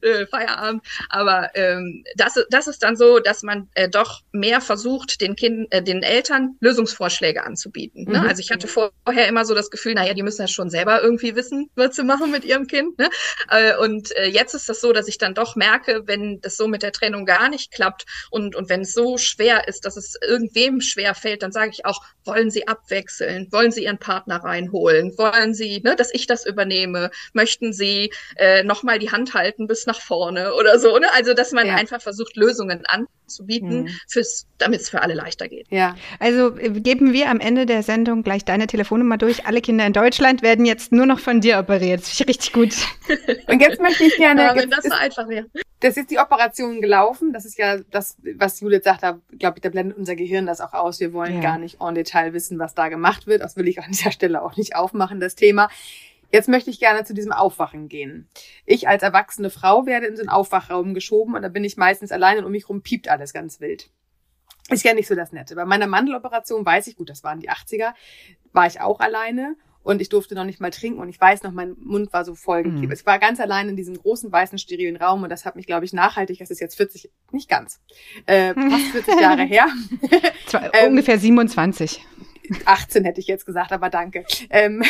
äh, 0.03 0.27
Feierabend. 0.27 0.83
Aber 1.11 1.51
ähm, 1.55 2.03
das, 2.17 2.37
ist- 2.37 2.49
das 2.51 2.67
ist 2.67 2.83
dann 2.83 2.97
so, 2.97 3.21
dass 3.21 3.43
man 3.45 3.69
äh, 3.75 3.89
doch 3.89 4.23
mehr 4.33 4.61
versucht, 4.61 5.21
den 5.21 5.37
Kindern, 5.37 5.69
äh, 5.71 5.81
den 5.83 6.03
Eltern 6.03 6.57
Lösungsvorschläge 6.61 7.45
anzubieten. 7.45 8.05
Ne? 8.11 8.19
Mhm. 8.21 8.27
Also 8.29 8.41
ich 8.41 8.51
hatte 8.51 8.67
vorher 8.67 9.29
immer 9.29 9.45
so 9.45 9.55
das 9.55 9.71
Gefühl, 9.71 9.95
naja, 9.95 10.13
die 10.13 10.25
müssen 10.25 10.43
ja 10.43 10.49
schon 10.49 10.71
selber 10.71 11.01
irgendwie 11.03 11.37
wissen, 11.37 11.71
was 11.77 11.95
sie 11.95 12.03
machen 12.03 12.33
mit 12.33 12.45
ihrem 12.45 12.67
Kind. 12.67 12.99
Ne? 12.99 13.09
Äh, 13.49 13.77
und 13.77 14.15
äh, 14.17 14.27
jetzt 14.27 14.55
ist 14.55 14.69
das 14.69 14.81
so, 14.81 14.93
dass 14.93 15.07
ich 15.07 15.19
dann 15.19 15.35
doch 15.35 15.55
merke, 15.55 15.78
wenn 15.87 16.41
das 16.41 16.57
so 16.57 16.69
mit 16.69 16.83
der 16.83 16.93
Trennung 16.93 17.25
gar 17.27 17.49
nicht 17.49 17.73
klappt 17.73 18.05
und, 18.31 18.57
und 18.57 18.69
wenn 18.69 18.81
es 18.83 18.93
so 18.93 19.19
schwer 19.19 19.69
ist, 19.69 19.85
dass 19.85 19.97
es 19.97 20.15
irgendwem 20.27 20.81
schwer 20.81 21.15
fällt, 21.15 21.43
dann 21.43 21.53
sage 21.53 21.71
ich 21.73 21.85
auch, 21.85 22.01
wollen 22.25 22.51
Sie 22.51 22.67
abwechseln? 22.69 23.49
Wollen 23.53 23.71
Sie 23.73 23.85
Ihren 23.85 23.99
Partner 23.99 24.37
reinholen? 24.43 25.17
Wollen 25.19 25.55
Sie, 25.55 25.81
ne, 25.83 25.97
dass 25.97 26.13
ich 26.13 26.27
das 26.27 26.45
übernehme? 26.47 27.11
Möchten 27.33 27.73
Sie 27.73 28.13
äh, 28.37 28.63
nochmal 28.65 28.99
die 28.99 29.11
Hand 29.11 29.35
halten 29.35 29.67
bis 29.67 29.87
nach 29.87 30.01
vorne 30.01 30.55
oder 30.55 30.79
so? 30.79 30.99
Ne? 30.99 31.07
Also, 31.15 31.35
dass 31.35 31.53
man 31.53 31.67
Ja. 31.67 31.75
einfach 31.77 32.01
versucht, 32.03 32.37
Lösungen 32.37 32.85
anzubieten, 32.87 33.83
Mhm. 33.83 33.89
fürs, 34.09 34.47
damit 34.59 34.81
es 34.81 34.89
für 34.91 35.03
alle 35.03 35.15
leichter 35.15 35.49
geht. 35.49 35.67
Ja. 35.71 35.97
Also 36.19 36.57
äh, 36.59 36.71
geben 36.81 37.13
wir 37.13 37.29
am 37.31 37.41
Ende 37.41 37.67
der 37.67 37.83
Sendung 37.83 38.23
gleich 38.23 38.45
deine 38.45 38.67
Telefonnummer 38.67 39.19
durch. 39.19 39.47
Alle 39.47 39.61
Kinder 39.61 39.87
in 39.87 39.93
Deutschland 39.93 40.43
werden 40.43 40.65
jetzt 40.65 40.93
nur 40.93 41.07
noch 41.07 41.19
von 41.21 41.41
dir 41.41 41.59
operiert. 41.59 42.01
Das 42.01 42.09
finde 42.11 42.33
ich 42.33 42.39
richtig 42.39 42.53
gut. 42.53 42.75
Und 43.49 43.61
jetzt 43.61 43.81
möchte 43.81 44.05
ich 44.05 44.17
gerne, 44.17 44.43
Ja, 44.43 44.57
wenn 44.57 44.71
das 44.71 44.85
so 44.85 44.93
einfach 44.93 45.29
wäre. 45.29 45.47
Das 45.81 45.97
ist 45.97 46.11
die 46.11 46.19
Operation 46.19 46.81
gelaufen. 46.81 47.33
Das 47.33 47.45
ist 47.45 47.57
ja 47.59 47.79
das, 47.91 48.17
was 48.37 48.61
Judith 48.61 48.83
sagt, 48.85 49.03
da 49.03 49.21
glaube 49.39 49.59
ich, 49.59 49.63
da 49.63 49.69
blendet 49.69 49.97
unser 49.97 50.17
Gehirn 50.17 50.47
das 50.47 50.61
auch 50.61 50.73
aus. 50.73 50.99
Wir 51.01 51.13
wollen 51.13 51.35
Ja. 51.37 51.41
gar 51.41 51.59
nicht 51.59 51.81
en 51.81 51.95
Detail 51.95 52.33
wissen, 52.33 52.59
was 52.59 52.75
da 52.75 52.89
gemacht 52.89 53.27
wird. 53.27 53.43
Das 53.43 53.57
will 53.57 53.69
ich 53.69 53.79
an 53.81 53.91
dieser 53.93 54.11
Stelle 54.11 54.43
auch 54.43 54.57
nicht 54.57 54.75
aufmachen, 54.77 55.21
das 55.21 55.35
Thema. 55.35 55.69
Jetzt 56.31 56.49
möchte 56.49 56.69
ich 56.69 56.79
gerne 56.79 57.05
zu 57.05 57.15
diesem 57.15 57.33
Aufwachen 57.33 57.89
gehen. 57.89 58.29
Ich 58.67 58.87
als 58.87 59.03
erwachsene 59.03 59.49
Frau 59.51 59.87
werde 59.87 60.07
in 60.07 60.17
so 60.17 60.21
einen 60.23 60.29
Aufwachraum 60.29 60.93
geschoben 60.93 61.35
und 61.35 61.43
da 61.43 61.49
bin 61.49 61.65
ich 61.65 61.77
meistens 61.79 62.13
allein 62.13 62.39
und 62.39 62.45
um 62.45 62.51
mich 62.51 62.69
rum 62.69 62.83
piept 62.83 63.09
alles 63.09 63.33
ganz 63.33 63.61
wild. 63.61 63.91
Ist 64.69 64.85
ja 64.85 64.93
nicht 64.93 65.07
so 65.09 65.15
das 65.15 65.33
Nette. 65.33 65.55
Bei 65.55 65.65
meiner 65.65 65.87
Mandeloperation 65.87 66.67
weiß 66.67 66.89
ich, 66.89 66.97
gut, 66.97 67.09
das 67.09 67.25
waren 67.25 67.41
die 67.41 67.49
80er, 67.51 67.95
war 68.53 68.67
ich 68.67 68.83
auch 68.83 69.01
alleine 69.01 69.57
und 69.89 70.03
ich 70.03 70.11
durfte 70.11 70.35
noch 70.35 70.45
nicht 70.45 70.61
mal 70.61 70.71
trinken 70.71 71.01
und 71.01 71.09
ich 71.09 71.19
weiß 71.19 71.45
noch, 71.45 71.53
mein 71.53 71.75
Mund 71.81 72.13
war 72.13 72.23
so 72.23 72.35
vollgeklebt. 72.35 72.89
Mhm. 72.89 72.93
Ich 72.93 73.07
war 73.07 73.19
ganz 73.19 73.41
allein 73.41 73.71
in 73.71 73.77
diesem 73.77 73.97
großen, 73.97 74.31
weißen, 74.31 74.59
sterilen 74.59 74.97
Raum 74.97 75.23
und 75.23 75.31
das 75.31 75.47
hat 75.47 75.57
mich, 75.57 75.65
glaube 75.65 75.87
ich, 75.87 75.95
nachhaltig, 75.95 76.41
das 76.41 76.51
ist 76.51 76.61
jetzt 76.61 76.77
40, 76.77 77.11
nicht 77.33 77.49
ganz, 77.49 77.81
äh, 78.27 78.53
fast 78.53 78.85
40 79.07 79.15
Jahre 79.21 79.45
her, 79.45 79.67
Ähm, 80.75 80.91
ungefähr 80.91 81.19
27. 81.19 82.05
18 82.67 83.05
hätte 83.05 83.21
ich 83.21 83.29
jetzt 83.29 83.47
gesagt, 83.47 83.73
aber 83.73 83.89
danke. 83.89 84.27
Ähm, 84.51 84.83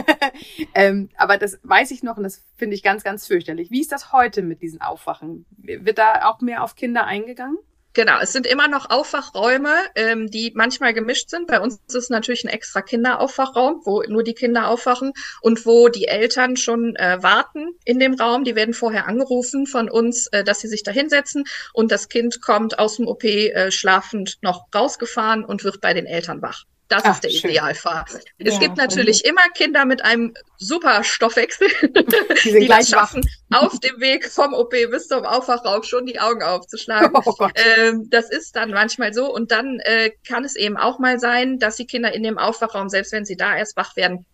ähm, 0.74 1.08
aber 1.16 1.38
das 1.38 1.58
weiß 1.62 1.90
ich 1.90 2.02
noch 2.02 2.18
und 2.18 2.24
das 2.24 2.44
finde 2.54 2.76
ich 2.76 2.82
ganz, 2.82 3.04
ganz 3.04 3.26
fürchterlich. 3.26 3.70
Wie 3.70 3.80
ist 3.80 3.92
das 3.92 4.12
heute 4.12 4.42
mit 4.42 4.60
diesen 4.60 4.82
Aufwachen? 4.82 5.46
Wird 5.56 5.96
da 5.96 6.28
auch 6.28 6.42
mehr 6.42 6.62
auf 6.62 6.76
Kinder 6.76 7.06
eingegangen? 7.06 7.56
Genau, 7.94 8.18
es 8.20 8.32
sind 8.32 8.46
immer 8.46 8.68
noch 8.68 8.90
Aufwachräume, 8.90 9.74
ähm, 9.94 10.30
die 10.30 10.52
manchmal 10.54 10.94
gemischt 10.94 11.30
sind. 11.30 11.46
Bei 11.46 11.58
uns 11.58 11.80
ist 11.88 11.94
es 11.94 12.10
natürlich 12.10 12.44
ein 12.44 12.48
extra 12.48 12.82
Kinderaufwachraum, 12.82 13.80
wo 13.84 14.02
nur 14.02 14.22
die 14.22 14.34
Kinder 14.34 14.68
aufwachen 14.68 15.12
und 15.40 15.66
wo 15.66 15.88
die 15.88 16.06
Eltern 16.06 16.56
schon 16.56 16.94
äh, 16.96 17.22
warten 17.22 17.70
in 17.84 17.98
dem 17.98 18.14
Raum. 18.14 18.44
Die 18.44 18.54
werden 18.54 18.74
vorher 18.74 19.08
angerufen 19.08 19.66
von 19.66 19.90
uns, 19.90 20.26
äh, 20.28 20.44
dass 20.44 20.60
sie 20.60 20.68
sich 20.68 20.82
da 20.82 20.92
hinsetzen 20.92 21.44
und 21.72 21.90
das 21.90 22.08
Kind 22.08 22.40
kommt 22.42 22.78
aus 22.78 22.96
dem 22.96 23.08
OP 23.08 23.24
äh, 23.24 23.70
schlafend 23.70 24.38
noch 24.42 24.66
rausgefahren 24.74 25.44
und 25.44 25.64
wird 25.64 25.80
bei 25.80 25.94
den 25.94 26.06
Eltern 26.06 26.42
wach. 26.42 26.64
Das 26.88 27.04
Ach, 27.04 27.12
ist 27.12 27.22
der 27.24 27.30
schön. 27.30 27.50
Idealfall. 27.50 28.04
Es 28.38 28.54
Ja, 28.54 28.58
gibt 28.58 28.76
natürlich 28.78 29.24
immer 29.26 29.42
Kinder 29.54 29.84
mit 29.84 30.02
einem 30.04 30.34
super 30.56 31.04
Stoffwechsel, 31.04 31.68
Die 32.44 32.50
sind 32.50 32.60
die 32.60 32.66
gleich 32.66 32.90
das 32.90 32.92
wach. 32.92 33.10
schaffen, 33.12 33.28
auf 33.50 33.78
dem 33.80 34.00
Weg 34.00 34.30
vom 34.30 34.54
OP 34.54 34.70
bis 34.70 35.08
zum 35.08 35.24
Aufwachraum 35.24 35.82
schon 35.82 36.06
die 36.06 36.18
Augen 36.18 36.42
aufzuschlagen. 36.42 37.20
Oh. 37.24 37.48
Ähm, 37.54 38.08
das 38.10 38.30
ist 38.30 38.56
dann 38.56 38.70
manchmal 38.70 39.12
so. 39.12 39.32
Und 39.32 39.50
dann 39.52 39.80
äh, 39.80 40.10
kann 40.26 40.44
es 40.44 40.56
eben 40.56 40.76
auch 40.78 40.98
mal 40.98 41.18
sein, 41.18 41.58
dass 41.58 41.76
die 41.76 41.86
Kinder 41.86 42.12
in 42.14 42.22
dem 42.22 42.38
Aufwachraum, 42.38 42.88
selbst 42.88 43.12
wenn 43.12 43.24
sie 43.26 43.36
da 43.36 43.56
erst 43.56 43.76
wach 43.76 43.94
werden, 43.96 44.24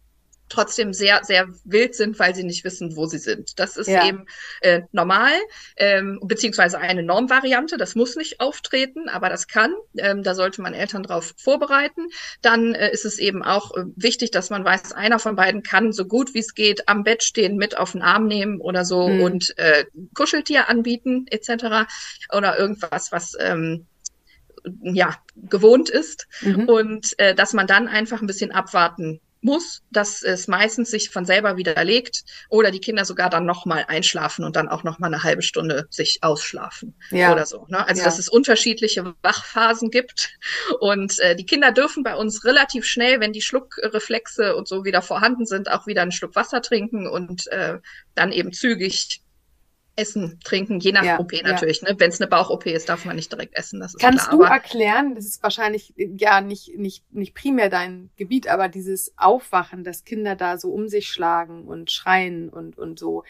trotzdem 0.49 0.93
sehr, 0.93 1.25
sehr 1.25 1.49
wild 1.65 1.95
sind, 1.95 2.19
weil 2.19 2.35
sie 2.35 2.45
nicht 2.45 2.65
wissen, 2.65 2.97
wo 2.97 3.07
sie 3.07 3.19
sind. 3.19 3.59
Das 3.59 3.77
ist 3.77 3.89
Ja. 3.89 4.07
eben 4.07 4.27
äh, 4.61 4.83
normal, 4.93 5.33
ähm, 5.77 6.21
beziehungsweise 6.23 6.79
eine 6.79 7.03
Normvariante. 7.03 7.77
Das 7.77 7.95
muss 7.95 8.17
nicht 8.17 8.41
auftreten, 8.41 9.09
aber 9.09 9.29
das 9.31 9.49
kann. 9.49 9.75
Ähm, 9.97 10.23
da 10.23 10.35
sollte 10.35 10.61
man 10.63 10.75
Eltern 10.75 11.03
darauf 11.03 11.35
vorbereiten. 11.39 12.09
Dann 12.43 12.75
äh, 12.75 12.91
ist 12.93 13.05
es 13.05 13.19
eben 13.19 13.43
auch 13.43 13.75
äh, 13.77 13.85
wichtig, 13.97 14.31
dass 14.31 14.51
man 14.51 14.65
weiß, 14.65 14.93
einer 14.93 15.19
von 15.19 15.37
beiden 15.37 15.63
kann 15.63 15.93
so 15.93 16.05
gut 16.05 16.35
wie 16.35 16.41
es 16.41 16.55
geht 16.55 16.89
am 16.89 17.05
Bett 17.05 17.23
stehen, 17.23 17.57
mit 17.57 17.77
auf 17.79 17.93
den 17.93 18.03
Arm 18.03 18.27
nehmen 18.27 18.61
oder 18.61 18.85
so 18.85 19.09
Mhm. 19.09 19.21
und 19.21 19.59
äh, 19.59 19.85
Kuscheltier 20.15 20.69
anbieten 20.69 21.27
etc. 21.31 21.87
Oder 22.33 22.59
irgendwas, 22.59 23.13
was 23.13 23.33
ähm, 23.41 23.87
ja 24.83 25.17
gewohnt 25.37 25.91
ist 25.91 26.27
Mhm. 26.43 26.69
und 26.69 27.19
äh, 27.19 27.35
dass 27.35 27.53
man 27.53 27.67
dann 27.67 27.89
einfach 27.89 28.21
ein 28.23 28.27
bisschen 28.27 28.51
abwarten 28.53 29.21
muss, 29.45 29.83
dass 29.91 30.23
es 30.23 30.49
meistens 30.49 30.91
sich 30.91 31.11
von 31.11 31.27
selber 31.27 31.57
widerlegt 31.57 32.25
oder 32.49 32.71
die 32.71 32.81
Kinder 32.81 33.05
sogar 33.05 33.29
dann 33.31 33.45
nochmal 33.45 33.85
einschlafen 33.89 34.45
und 34.45 34.57
dann 34.57 34.69
auch 34.69 34.83
nochmal 34.85 35.13
eine 35.13 35.23
halbe 35.23 35.43
Stunde 35.43 35.87
sich 35.91 36.19
ausschlafen 36.23 36.95
Ja. 37.11 37.33
oder 37.33 37.45
so. 37.47 37.67
Ne? 37.69 37.87
Also 37.87 38.01
Ja. 38.01 38.07
dass 38.07 38.19
es 38.19 38.29
unterschiedliche 38.29 39.15
Wachphasen 39.23 39.91
gibt 39.91 40.31
und 40.81 41.19
äh, 41.19 41.37
die 41.37 41.47
Kinder 41.47 41.73
dürfen 41.73 42.03
bei 42.03 42.17
uns 42.17 42.45
relativ 42.45 42.87
schnell, 42.87 43.21
wenn 43.21 43.33
die 43.33 43.43
Schluckreflexe 43.43 44.57
und 44.57 44.67
so 44.67 44.85
wieder 44.85 45.03
vorhanden 45.03 45.47
sind, 45.47 45.71
auch 45.71 45.87
wieder 45.87 46.03
einen 46.03 46.13
Schluck 46.13 46.35
Wasser 46.37 46.63
trinken 46.63 47.07
und 47.07 47.47
äh, 47.49 47.79
dann 48.15 48.33
eben 48.33 48.53
zügig 48.53 49.21
essen, 49.97 50.41
trinken, 50.43 50.81
je 50.81 50.93
nach 50.93 51.05
Ja, 51.05 51.21
OP 51.21 51.33
ja. 51.33 51.43
natürlich. 51.43 51.83
Ne? 51.83 51.95
Wenn 51.99 52.11
es 52.11 52.21
eine 52.21 52.29
Bauch-OP 52.29 52.67
ist, 52.67 52.89
darf 52.89 53.05
man 53.05 53.17
nicht 53.17 53.31
direkt 53.33 53.57
essen. 53.57 53.81
Das 53.81 53.95
ist 53.95 54.01
Kannst 54.01 54.29
klar. 54.29 54.39
du 54.39 54.43
erklären, 54.45 55.15
das 55.15 55.25
ist 55.25 55.43
wahrscheinlich 55.43 55.95
ja 55.97 56.41
nicht, 56.41 56.77
nicht, 56.77 57.05
nicht 57.13 57.35
primär 57.35 57.69
dein 57.71 58.11
Gebiet, 58.17 58.49
aber 58.49 58.69
dieses 58.69 59.13
Aufwachen, 59.17 59.85
dass 59.85 60.05
Kinder 60.05 60.37
da 60.37 60.59
so 60.59 60.71
um 60.73 60.89
sich 60.89 61.09
schlagen 61.09 61.65
und 61.65 61.91
schreien 61.91 62.49
und, 62.49 62.77
und 62.79 62.99
so. 62.99 63.25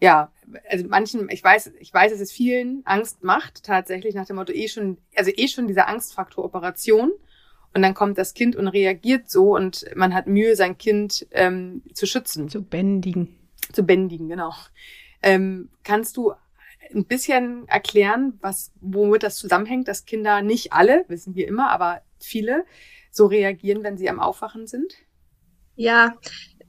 Ja, 0.00 0.32
also 0.68 0.86
manchen, 0.88 1.28
ich 1.30 1.44
weiß, 1.44 1.72
ich 1.78 1.92
weiß, 1.92 2.10
dass 2.12 2.20
es 2.20 2.32
vielen 2.32 2.80
Angst 2.86 3.22
macht, 3.22 3.62
tatsächlich 3.64 4.14
nach 4.14 4.26
dem 4.26 4.36
Motto 4.36 4.52
eh 4.52 4.66
schon, 4.66 4.96
also 5.14 5.30
eh 5.34 5.46
schon 5.46 5.68
dieser 5.68 5.88
Angstfaktor 5.88 6.44
Operation. 6.44 7.12
Und 7.72 7.82
dann 7.82 7.94
kommt 7.94 8.18
das 8.18 8.34
Kind 8.34 8.56
und 8.56 8.66
reagiert 8.66 9.30
so 9.30 9.54
und 9.54 9.84
man 9.94 10.12
hat 10.12 10.26
Mühe, 10.26 10.56
sein 10.56 10.76
Kind 10.76 11.28
ähm, 11.30 11.82
zu 11.94 12.04
schützen 12.06 12.48
Zu 12.48 12.62
bändigen. 12.62 13.36
zu 13.72 13.84
bändigen, 13.84 14.28
genau. 14.28 14.52
Ähm, 15.22 15.70
kannst 15.84 16.16
du 16.16 16.32
ein 16.94 17.04
bisschen 17.04 17.68
erklären, 17.68 18.38
was, 18.40 18.72
womit 18.80 19.22
das 19.22 19.36
zusammenhängt, 19.36 19.86
dass 19.88 20.06
Kinder 20.06 20.42
nicht 20.42 20.72
alle, 20.72 21.04
wissen 21.08 21.34
wir 21.34 21.46
immer, 21.46 21.70
aber 21.70 22.02
viele 22.18 22.64
so 23.10 23.26
reagieren, 23.26 23.82
wenn 23.82 23.96
sie 23.96 24.08
am 24.10 24.20
Aufwachen 24.20 24.66
sind? 24.66 24.94
Ja, 25.76 26.14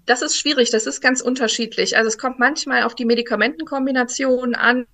das 0.05 0.21
ist 0.21 0.35
schwierig, 0.37 0.71
das 0.71 0.87
ist 0.87 0.99
ganz 1.01 1.21
unterschiedlich. 1.21 1.95
Also 1.95 2.07
es 2.07 2.17
kommt 2.17 2.39
manchmal 2.39 2.83
auf 2.83 2.95
die 2.95 3.05
Medikamentenkombination 3.05 4.55
an, 4.55 4.85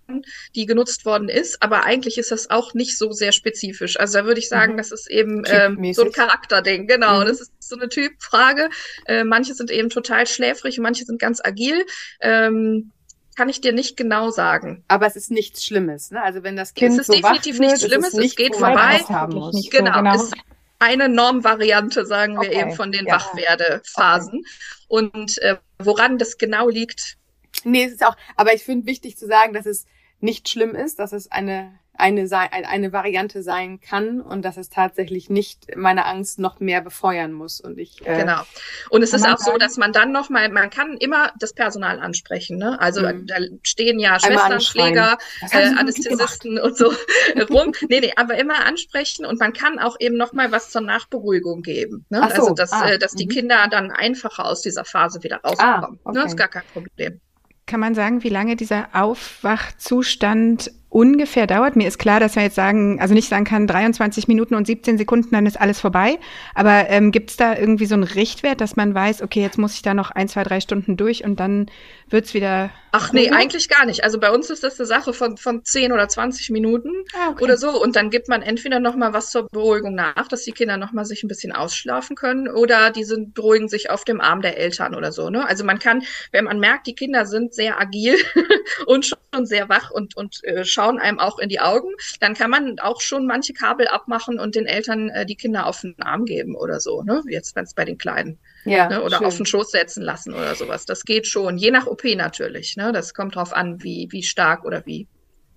die 0.55 0.65
genutzt 0.65 1.05
worden 1.05 1.29
ist, 1.29 1.61
aber 1.61 1.85
eigentlich 1.85 2.17
ist 2.17 2.31
das 2.31 2.49
auch 2.49 2.73
nicht 2.73 2.97
so 2.97 3.11
sehr 3.11 3.31
spezifisch. 3.31 3.99
Also 3.99 4.19
da 4.19 4.25
würde 4.25 4.39
ich 4.39 4.49
sagen, 4.49 4.73
Mhm. 4.73 4.77
das 4.77 4.91
ist 4.91 5.09
eben 5.09 5.43
ähm, 5.47 5.93
so 5.93 6.03
ein 6.03 6.11
Charakterding, 6.11 6.87
genau. 6.87 7.21
Mhm. 7.21 7.25
Das 7.25 7.41
ist 7.41 7.51
so 7.59 7.77
eine 7.77 7.89
Typfrage. 7.89 8.69
Äh, 9.05 9.23
manche 9.23 9.53
sind 9.53 9.71
eben 9.71 9.89
total 9.89 10.27
schläfrig 10.27 10.77
und 10.77 10.83
manche 10.83 11.05
sind 11.05 11.19
ganz 11.19 11.41
agil. 11.43 11.85
Ähm, 12.19 12.91
kann 13.37 13.47
ich 13.49 13.61
dir 13.61 13.71
nicht 13.71 13.95
genau 13.95 14.31
sagen. 14.31 14.83
Aber 14.87 15.05
es 15.07 15.15
ist 15.15 15.31
nichts 15.31 15.63
Schlimmes, 15.63 16.11
ne? 16.11 16.21
Also 16.21 16.43
wenn 16.43 16.55
das 16.55 16.73
Kind 16.73 16.99
ist 16.99 17.07
so 17.07 17.13
wach 17.13 17.33
definitiv 17.37 17.59
wird, 17.59 17.71
nichts 17.71 17.85
Schlimmes, 17.85 18.07
es 18.09 18.13
nichts, 18.15 18.35
geht 18.35 18.55
wo 18.55 18.59
man 18.59 18.73
vorbei. 18.73 18.95
Angst 18.95 19.09
haben 19.09 19.33
muss. 19.35 19.55
Nicht 19.55 19.71
so, 19.71 19.77
Genau, 19.77 19.97
genau. 19.97 20.15
ist 20.15 20.33
eine 20.79 21.07
Normvariante, 21.07 22.05
sagen 22.05 22.33
wir 22.33 22.49
Okay, 22.49 22.61
eben, 22.61 22.71
von 22.71 22.91
den 22.91 23.05
ja. 23.05 23.15
Wachwerdephasen. 23.15 24.43
Und 24.87 25.37
äh, 25.39 25.57
woran 25.79 26.17
das 26.17 26.37
genau 26.37 26.67
liegt, 26.67 27.17
Nee, 27.63 27.85
es 27.85 27.93
ist 27.93 28.05
auch, 28.05 28.15
aber 28.35 28.53
ich 28.53 28.63
finde 28.63 28.85
wichtig 28.85 29.17
zu 29.17 29.27
sagen, 29.27 29.53
dass 29.53 29.65
es 29.65 29.85
nicht 30.19 30.47
schlimm 30.49 30.75
ist, 30.75 30.99
dass 30.99 31.11
es 31.11 31.31
eine, 31.31 31.77
eine, 31.97 32.27
eine 32.31 32.93
Variante 32.93 33.41
sein 33.43 33.79
kann 33.79 34.21
und 34.21 34.43
dass 34.43 34.57
es 34.57 34.69
tatsächlich 34.69 35.29
nicht 35.29 35.75
meine 35.75 36.05
Angst 36.05 36.39
noch 36.39 36.59
mehr 36.59 36.81
befeuern 36.81 37.33
muss. 37.33 37.59
Und 37.59 37.77
ich, 37.79 38.05
äh, 38.05 38.19
Genau. 38.19 38.41
Und 38.89 39.01
es 39.01 39.13
ist 39.13 39.27
auch 39.27 39.37
so, 39.37 39.57
dass 39.57 39.77
man 39.77 39.91
dann 39.91 40.11
nochmal, 40.11 40.49
man 40.49 40.69
kann 40.69 40.97
immer 40.97 41.31
das 41.39 41.53
Personal 41.53 41.99
ansprechen. 41.99 42.57
Ne? 42.57 42.79
Also 42.79 43.01
Mhm. 43.01 43.25
da 43.27 43.35
stehen 43.63 43.99
ja 43.99 44.19
Schwestern, 44.19 44.59
haben 44.59 45.17
äh, 45.51 45.79
Anästhesisten 45.79 46.59
und 46.59 46.77
so 46.77 46.93
rum. 47.49 47.73
Nee, 47.89 47.99
nee, 48.01 48.13
aber 48.15 48.37
immer 48.37 48.65
ansprechen 48.65 49.25
und 49.25 49.39
man 49.39 49.53
kann 49.53 49.79
auch 49.79 49.97
eben 49.99 50.17
nochmal 50.17 50.51
was 50.51 50.69
zur 50.69 50.81
Nachberuhigung 50.81 51.61
geben. 51.61 52.05
Ne? 52.09 52.19
So, 52.19 52.23
Also 52.23 52.53
dass, 52.53 52.71
ah, 52.71 52.89
äh, 52.89 52.99
dass 52.99 53.13
die 53.13 53.25
mhm. 53.25 53.29
Kinder 53.29 53.67
dann 53.69 53.91
einfacher 53.91 54.45
aus 54.45 54.61
dieser 54.61 54.85
Phase 54.85 55.23
wieder 55.23 55.37
rauskommen. 55.37 55.99
okay. 56.03 56.17
Ne? 56.17 56.25
ist 56.25 56.37
gar 56.37 56.47
kein 56.47 56.63
Problem. 56.73 57.19
Kann 57.65 57.79
man 57.81 57.95
sagen, 57.95 58.23
wie 58.23 58.29
lange 58.29 58.55
dieser 58.55 58.87
Aufwachzustand 58.93 60.71
ungefähr 60.89 61.47
dauert? 61.47 61.75
Mir 61.75 61.87
ist 61.87 61.97
klar, 61.97 62.19
dass 62.19 62.35
man 62.35 62.45
jetzt 62.45 62.55
sagen, 62.55 62.99
also 63.01 63.13
nicht 63.13 63.29
sagen 63.29 63.45
kann, 63.45 63.67
23 63.67 64.27
Minuten 64.27 64.55
und 64.55 64.65
17 64.65 64.97
Sekunden, 64.97 65.29
dann 65.31 65.45
ist 65.45 65.59
alles 65.59 65.79
vorbei. 65.79 66.17
Aber 66.55 66.89
ähm, 66.89 67.11
gibt 67.11 67.31
es 67.31 67.37
da 67.37 67.57
irgendwie 67.57 67.85
so 67.85 67.95
einen 67.95 68.03
Richtwert, 68.03 68.61
dass 68.61 68.75
man 68.75 68.93
weiß, 68.93 69.21
okay, 69.21 69.41
jetzt 69.41 69.57
muss 69.57 69.73
ich 69.73 69.81
da 69.81 69.93
noch 69.93 70.11
ein, 70.11 70.27
zwei, 70.27 70.43
drei 70.43 70.59
Stunden 70.59 70.97
durch 70.97 71.23
und 71.23 71.39
dann 71.39 71.67
wird's 72.09 72.33
wieder. 72.33 72.69
Ach 72.91 73.11
nee, 73.11 73.25
ruhiger? 73.25 73.35
eigentlich 73.35 73.69
gar 73.69 73.85
nicht. 73.85 74.03
Also 74.03 74.19
bei 74.19 74.31
uns 74.31 74.49
ist 74.49 74.63
das 74.63 74.79
eine 74.79 74.87
Sache 74.87 75.13
von, 75.13 75.37
von 75.37 75.63
10 75.63 75.91
oder 75.91 76.07
20 76.07 76.49
Minuten. 76.51 76.89
Ah, 77.13 77.31
okay. 77.31 77.43
oder 77.43 77.57
so. 77.57 77.81
Und 77.81 77.95
dann 77.95 78.09
gibt 78.09 78.29
man 78.29 78.41
entweder 78.41 78.79
noch 78.79 78.95
mal 78.95 79.13
was 79.13 79.29
zur 79.29 79.47
Beruhigung 79.49 79.93
nach, 79.93 80.27
dass 80.27 80.43
die 80.43 80.51
Kinder 80.51 80.77
noch 80.77 80.93
mal 80.93 81.05
sich 81.05 81.23
ein 81.23 81.27
bisschen 81.27 81.51
ausschlafen 81.51 82.15
können, 82.15 82.47
oder 82.47 82.91
die 82.91 83.03
sind, 83.03 83.33
beruhigen 83.33 83.67
sich 83.67 83.89
auf 83.89 84.05
dem 84.05 84.21
Arm 84.21 84.41
der 84.41 84.57
Eltern 84.57 84.95
oder 84.95 85.11
so. 85.11 85.29
Ne? 85.29 85.45
Also 85.47 85.65
man 85.65 85.79
kann, 85.79 86.03
wenn 86.31 86.45
man 86.45 86.59
merkt, 86.59 86.87
die 86.87 86.95
Kinder 86.95 87.25
sind 87.25 87.53
sehr 87.53 87.79
agil 87.79 88.15
und 88.85 89.05
schon 89.05 89.45
sehr 89.45 89.69
wach 89.69 89.91
und, 89.91 90.15
und 90.15 90.43
äh, 90.43 90.63
schauen 90.77 90.99
einem 90.99 91.17
auch 91.19 91.39
in 91.39 91.49
die 91.49 91.59
Augen, 91.59 91.89
dann 92.19 92.35
kann 92.35 92.51
man 92.51 92.77
auch 92.79 93.01
schon 93.01 93.25
manche 93.25 93.53
Kabel 93.53 93.87
abmachen 93.87 94.39
und 94.39 94.53
den 94.55 94.67
Eltern 94.67 95.09
äh, 95.09 95.25
die 95.25 95.35
Kinder 95.35 95.65
auf 95.65 95.81
den 95.81 95.99
Arm 96.01 96.25
geben 96.25 96.55
oder 96.55 96.79
so. 96.79 97.01
Ne? 97.01 97.23
Jetzt, 97.27 97.55
wenn 97.55 97.63
es 97.63 97.73
bei 97.73 97.83
den 97.83 97.97
Kleinen. 97.97 98.37
ja, 98.63 98.87
Ne? 98.87 99.01
Oder 99.01 99.17
schön. 99.17 99.27
auf 99.27 99.37
den 99.37 99.45
Schoß 99.47 99.71
setzen 99.71 100.03
lassen 100.03 100.33
oder 100.33 100.53
sowas. 100.55 100.85
Das 100.85 101.03
geht 101.03 101.25
schon. 101.25 101.57
Je 101.57 101.71
nach 101.71 101.87
OP 101.87 102.03
natürlich. 102.15 102.77
Ne? 102.77 102.91
Das 102.91 103.13
kommt 103.15 103.35
drauf 103.35 103.53
an, 103.53 103.81
wie, 103.83 104.07
wie 104.11 104.21
stark 104.23 104.65
oder 104.65 104.85
wie 104.85 105.07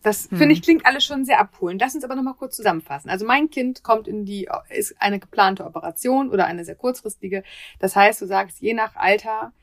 Das 0.03 0.31
Hm. 0.31 0.39
finde 0.39 0.55
ich 0.55 0.63
klingt 0.63 0.87
alles 0.87 1.05
schon 1.05 1.27
sehr 1.27 1.39
abholend. 1.39 1.83
Lass 1.83 1.95
uns 1.95 2.05
aber 2.05 2.15
noch 2.15 2.23
mal 2.23 2.33
kurz 2.35 2.57
zusammenfassen. 2.57 3.11
Also 3.11 3.27
mein 3.27 3.51
Kind 3.51 3.83
kommt 3.83 4.09
in 4.09 4.25
die 4.25 4.49
ist 4.71 4.95
eine 4.99 5.19
geplante 5.19 5.65
Operation 5.67 6.31
oder 6.31 6.47
eine 6.47 6.65
sehr 6.65 6.77
kurzfristige. 6.77 7.43
Das 7.79 7.95
heißt, 7.95 8.23
du 8.23 8.27
sagst 8.27 8.61
je 8.63 8.73
nach 8.73 8.97
Alter 8.97 9.53
äh, 9.53 9.60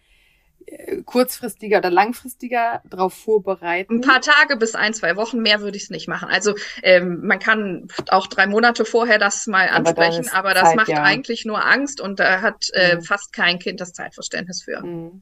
kurzfristiger 1.06 1.78
oder 1.78 1.90
langfristiger 1.90 2.82
darauf 2.90 3.14
vorbereiten. 3.14 3.96
Ein 3.96 4.02
paar 4.02 4.22
Tage 4.22 4.58
bis 4.58 4.76
ein, 4.76 4.94
zwei 4.94 5.16
Wochen 5.16 5.42
mehr 5.42 5.62
würde 5.62 5.78
ich 5.78 5.84
es 5.84 5.90
nicht 5.90 6.08
machen. 6.08 6.28
Also 6.30 6.56
ähm, 6.84 7.22
man 7.26 7.40
kann 7.40 7.88
auch 8.10 8.28
drei 8.28 8.48
Monate 8.48 8.84
vorher 8.84 9.18
das 9.18 9.48
mal 9.48 9.70
Aber 9.70 9.90
ansprechen, 9.90 10.22
ist 10.22 10.36
aber 10.36 10.54
das 10.54 10.70
Zeit, 10.70 10.76
macht 10.76 10.90
ja. 10.90 11.04
eigentlich 11.04 11.46
nur 11.46 11.66
Angst 11.66 12.02
und 12.02 12.20
da 12.20 12.42
hat 12.42 12.70
äh, 12.74 12.98
Mhm. 12.98 13.02
fast 13.02 13.34
kein 13.34 13.60
Kind 13.60 13.80
das 13.80 13.94
Zeitverständnis 13.94 14.64
für. 14.64 14.82
Mhm. 14.82 15.22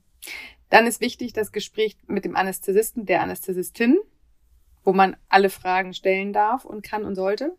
Dann 0.70 0.88
ist 0.88 1.00
wichtig 1.00 1.34
das 1.34 1.52
Gespräch 1.52 1.96
mit 2.08 2.26
dem 2.26 2.36
Anästhesisten, 2.36 3.06
der 3.06 3.22
Anästhesistin, 3.22 3.98
wo 4.84 4.94
man 4.94 5.16
alle 5.30 5.50
Fragen 5.50 5.94
stellen 5.94 6.34
darf 6.34 6.66
und 6.66 6.84
kann 6.84 7.06
und 7.06 7.16
sollte. 7.16 7.52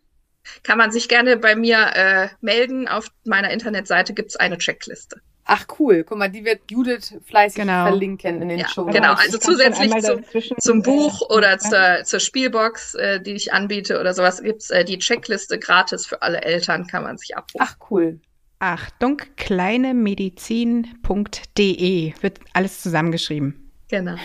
Kann 0.63 0.79
man 0.79 0.91
sich 0.93 1.09
gerne 1.09 1.37
bei 1.37 1.57
mir 1.57 1.79
äh, 1.95 2.29
melden. 2.41 2.89
Auf 2.89 3.09
meiner 3.25 3.51
Internetseite 3.51 4.15
gibt 4.15 4.31
es 4.31 4.37
eine 4.37 4.59
Checkliste. 4.59 5.21
Ach 5.49 5.65
cool, 5.79 6.03
guck 6.03 6.19
mal, 6.19 6.29
die 6.29 6.45
wird 6.45 6.63
Judith 6.71 7.15
fleißig 7.25 7.61
Genau. 7.63 7.85
verlinken 7.87 8.43
in 8.43 8.49
den 8.49 8.59
Ja, 8.59 8.69
Show. 8.69 8.85
genau. 8.87 9.13
also 9.15 9.39
zusätzlich 9.39 9.93
zum- 10.03 10.25
Zum 10.59 10.83
Buch 10.83 11.21
oder 11.31 11.51
ja. 11.53 11.59
zur, 11.59 12.03
zur 12.05 12.19
Spielbox, 12.21 12.95
äh, 12.97 13.21
die 13.21 13.35
ich 13.35 13.53
anbiete 13.53 14.01
oder 14.01 14.13
sowas, 14.13 14.43
gibt's 14.43 14.71
äh, 14.71 14.85
die 14.85 14.99
Checkliste 14.99 15.59
gratis 15.61 16.05
für 16.05 16.21
alle 16.23 16.43
Eltern, 16.43 16.89
kann 16.89 17.05
man 17.05 17.17
sich 17.17 17.37
abrufen. 17.37 17.65
Ach 17.69 17.77
cool. 17.91 18.19
Achtung, 18.59 19.23
kleinemedizin.de 19.37 22.13
wird 22.21 22.39
alles 22.53 22.83
zusammengeschrieben. 22.83 23.71
Genau. 23.89 24.17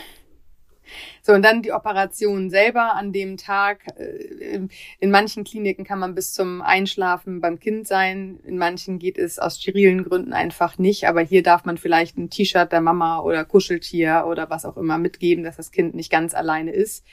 So, 1.21 1.33
und 1.33 1.43
dann 1.43 1.61
die 1.61 1.71
Operation 1.71 2.49
selber 2.49 2.95
an 2.95 3.13
dem 3.13 3.37
Tag. 3.37 3.85
Äh, 3.97 4.55
In 4.55 4.69
in 4.99 5.11
manchen 5.11 5.43
Kliniken 5.43 5.85
kann 5.85 5.99
man 5.99 6.15
bis 6.15 6.33
zum 6.33 6.61
Einschlafen 6.61 7.41
beim 7.41 7.59
Kind 7.59 7.87
sein. 7.87 8.39
In 8.45 8.57
manchen 8.57 8.97
geht 8.99 9.17
es 9.17 9.39
aus 9.39 9.61
sterilen 9.61 10.03
Gründen 10.03 10.33
einfach 10.33 10.77
nicht. 10.77 11.07
Aber 11.07 11.21
hier 11.21 11.43
darf 11.43 11.65
man 11.65 11.77
vielleicht 11.77 12.17
ein 12.17 12.29
T-Shirt 12.29 12.71
der 12.71 12.81
Mama 12.81 13.19
oder 13.19 13.45
Kuscheltier 13.45 14.25
oder 14.27 14.49
was 14.49 14.65
auch 14.65 14.77
immer 14.77 14.97
mitgeben, 14.97 15.43
dass 15.43 15.57
das 15.57 15.71
Kind 15.71 15.93
nicht 15.93 16.11
ganz 16.11 16.33
alleine 16.33 16.71
ist. 16.71 17.05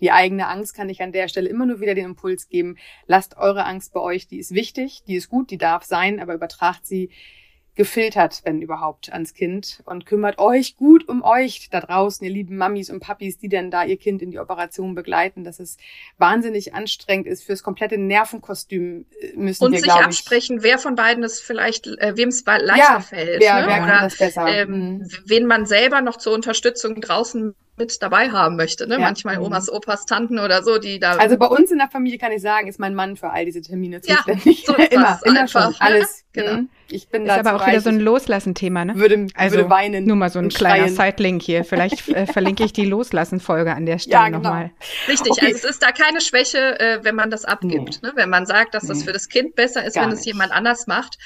Die 0.00 0.10
eigene 0.10 0.48
Angst 0.48 0.74
kann 0.74 0.88
ich 0.88 1.02
an 1.02 1.12
der 1.12 1.28
Stelle 1.28 1.48
immer 1.48 1.66
nur 1.66 1.80
wieder 1.80 1.94
den 1.94 2.06
Impuls 2.06 2.48
geben. 2.48 2.76
Lasst 3.06 3.36
eure 3.36 3.64
Angst 3.64 3.92
bei 3.92 4.00
euch. 4.00 4.26
Die 4.26 4.38
ist 4.38 4.54
wichtig, 4.54 5.04
die 5.06 5.14
ist 5.16 5.28
gut, 5.28 5.50
die 5.50 5.58
darf 5.58 5.84
sein, 5.84 6.20
aber 6.20 6.34
übertragt 6.34 6.84
sie 6.86 7.10
gefiltert, 7.74 8.42
wenn 8.44 8.60
überhaupt, 8.60 9.12
ans 9.12 9.32
Kind 9.32 9.82
und 9.86 10.04
kümmert 10.04 10.38
euch 10.38 10.76
gut 10.76 11.08
um 11.08 11.22
euch 11.22 11.68
da 11.70 11.80
draußen, 11.80 12.24
ihr 12.26 12.32
lieben 12.32 12.56
Mamis 12.56 12.90
und 12.90 13.00
Papis, 13.00 13.38
die 13.38 13.48
denn 13.48 13.70
da 13.70 13.84
ihr 13.84 13.96
Kind 13.96 14.20
in 14.20 14.30
die 14.30 14.38
Operation 14.38 14.94
begleiten, 14.94 15.42
dass 15.42 15.58
es 15.58 15.78
wahnsinnig 16.18 16.74
anstrengend 16.74 17.26
ist 17.26 17.44
fürs 17.44 17.62
komplette 17.62 17.96
Nervenkostüm 17.98 19.06
äh, 19.20 19.36
müssen 19.36 19.64
Und 19.64 19.72
wir, 19.72 19.78
sich 19.78 19.84
glaube 19.84 20.00
ich, 20.00 20.06
absprechen, 20.06 20.62
wer 20.62 20.78
von 20.78 20.94
beiden 20.96 21.24
es 21.24 21.40
vielleicht, 21.40 21.86
äh, 21.86 22.16
wem 22.16 22.28
es 22.28 22.44
leichter 22.44 22.76
Ja, 22.78 23.00
fällt. 23.00 23.40
wer, 23.40 23.60
ne? 23.62 23.66
wer 23.68 23.82
Oder 23.84 24.00
das 24.00 24.16
besser? 24.18 24.46
ähm, 24.48 24.70
Mhm. 24.98 25.06
wen 25.26 25.46
man 25.46 25.64
selber 25.66 26.02
noch 26.02 26.16
zur 26.18 26.34
Unterstützung 26.34 27.00
draußen 27.00 27.54
mit 27.82 28.00
dabei 28.02 28.30
haben 28.30 28.56
möchte. 28.56 28.86
Ne? 28.86 28.94
Ja. 28.94 29.00
Manchmal 29.00 29.38
Mhm. 29.38 29.44
Omas, 29.44 29.70
Opas, 29.70 30.06
Tanten 30.06 30.38
oder 30.38 30.62
so, 30.62 30.78
die 30.78 30.98
da. 31.00 31.16
Also 31.16 31.36
bei 31.36 31.46
uns 31.46 31.70
in 31.70 31.78
der 31.78 31.88
Familie 31.88 32.18
kann 32.18 32.30
ich 32.32 32.40
sagen, 32.42 32.68
ist 32.68 32.78
mein 32.78 32.94
Mann 32.94 33.16
für 33.16 33.30
all 33.30 33.44
diese 33.44 33.60
Termine 33.60 34.00
Ja, 34.04 34.16
zuständig. 34.16 34.64
so 34.66 34.74
ist 34.76 34.92
immer, 34.92 35.02
das 35.04 35.22
immer 35.22 35.40
einfach, 35.40 35.62
schon, 35.62 35.70
ne? 35.72 35.76
alles. 35.80 36.24
Genau. 36.34 36.52
Mhm. 36.62 36.68
Ich 36.90 37.08
bin 37.08 37.26
Ist 37.26 37.28
da 37.28 37.40
aber 37.40 37.56
auch 37.62 37.66
wieder 37.66 37.82
so 37.82 37.90
ein 37.90 38.00
Loslassen-Thema, 38.00 38.86
ne? 38.86 38.94
würde, 38.96 39.26
Also 39.34 39.56
würde 39.56 39.68
weinen. 39.68 40.06
nur 40.06 40.16
mal 40.16 40.30
so 40.30 40.38
ein 40.38 40.48
kleiner. 40.48 40.88
Side-Link 40.88 41.42
hier. 41.42 41.62
Vielleicht 41.66 42.08
äh, 42.08 42.24
verlinke 42.26 42.64
ich 42.64 42.72
die 42.72 42.86
Loslassen-Folge 42.86 43.74
an 43.74 43.84
der 43.84 43.98
Stelle 43.98 44.14
Ja, 44.14 44.24
genau. 44.28 44.38
nochmal. 44.38 44.70
Richtig, 45.08 45.32
Okay. 45.32 45.46
also 45.52 45.58
es 45.58 45.64
ist 45.64 45.82
da 45.82 45.92
keine 45.92 46.22
Schwäche, 46.22 46.80
äh, 46.80 47.00
wenn 47.02 47.16
man 47.16 47.30
das 47.30 47.44
abgibt. 47.44 48.02
Ne? 48.02 48.12
Wenn 48.14 48.30
man 48.30 48.46
sagt, 48.46 48.72
dass 48.74 48.86
das 48.86 49.00
Nee. 49.00 49.04
für 49.04 49.12
das 49.12 49.28
Kind 49.28 49.56
besser 49.56 49.84
ist, 49.84 49.94
Gar 49.96 50.06
wenn 50.06 50.12
es 50.12 50.24
jemand 50.24 50.52
anders 50.52 50.86
macht, 50.86 51.18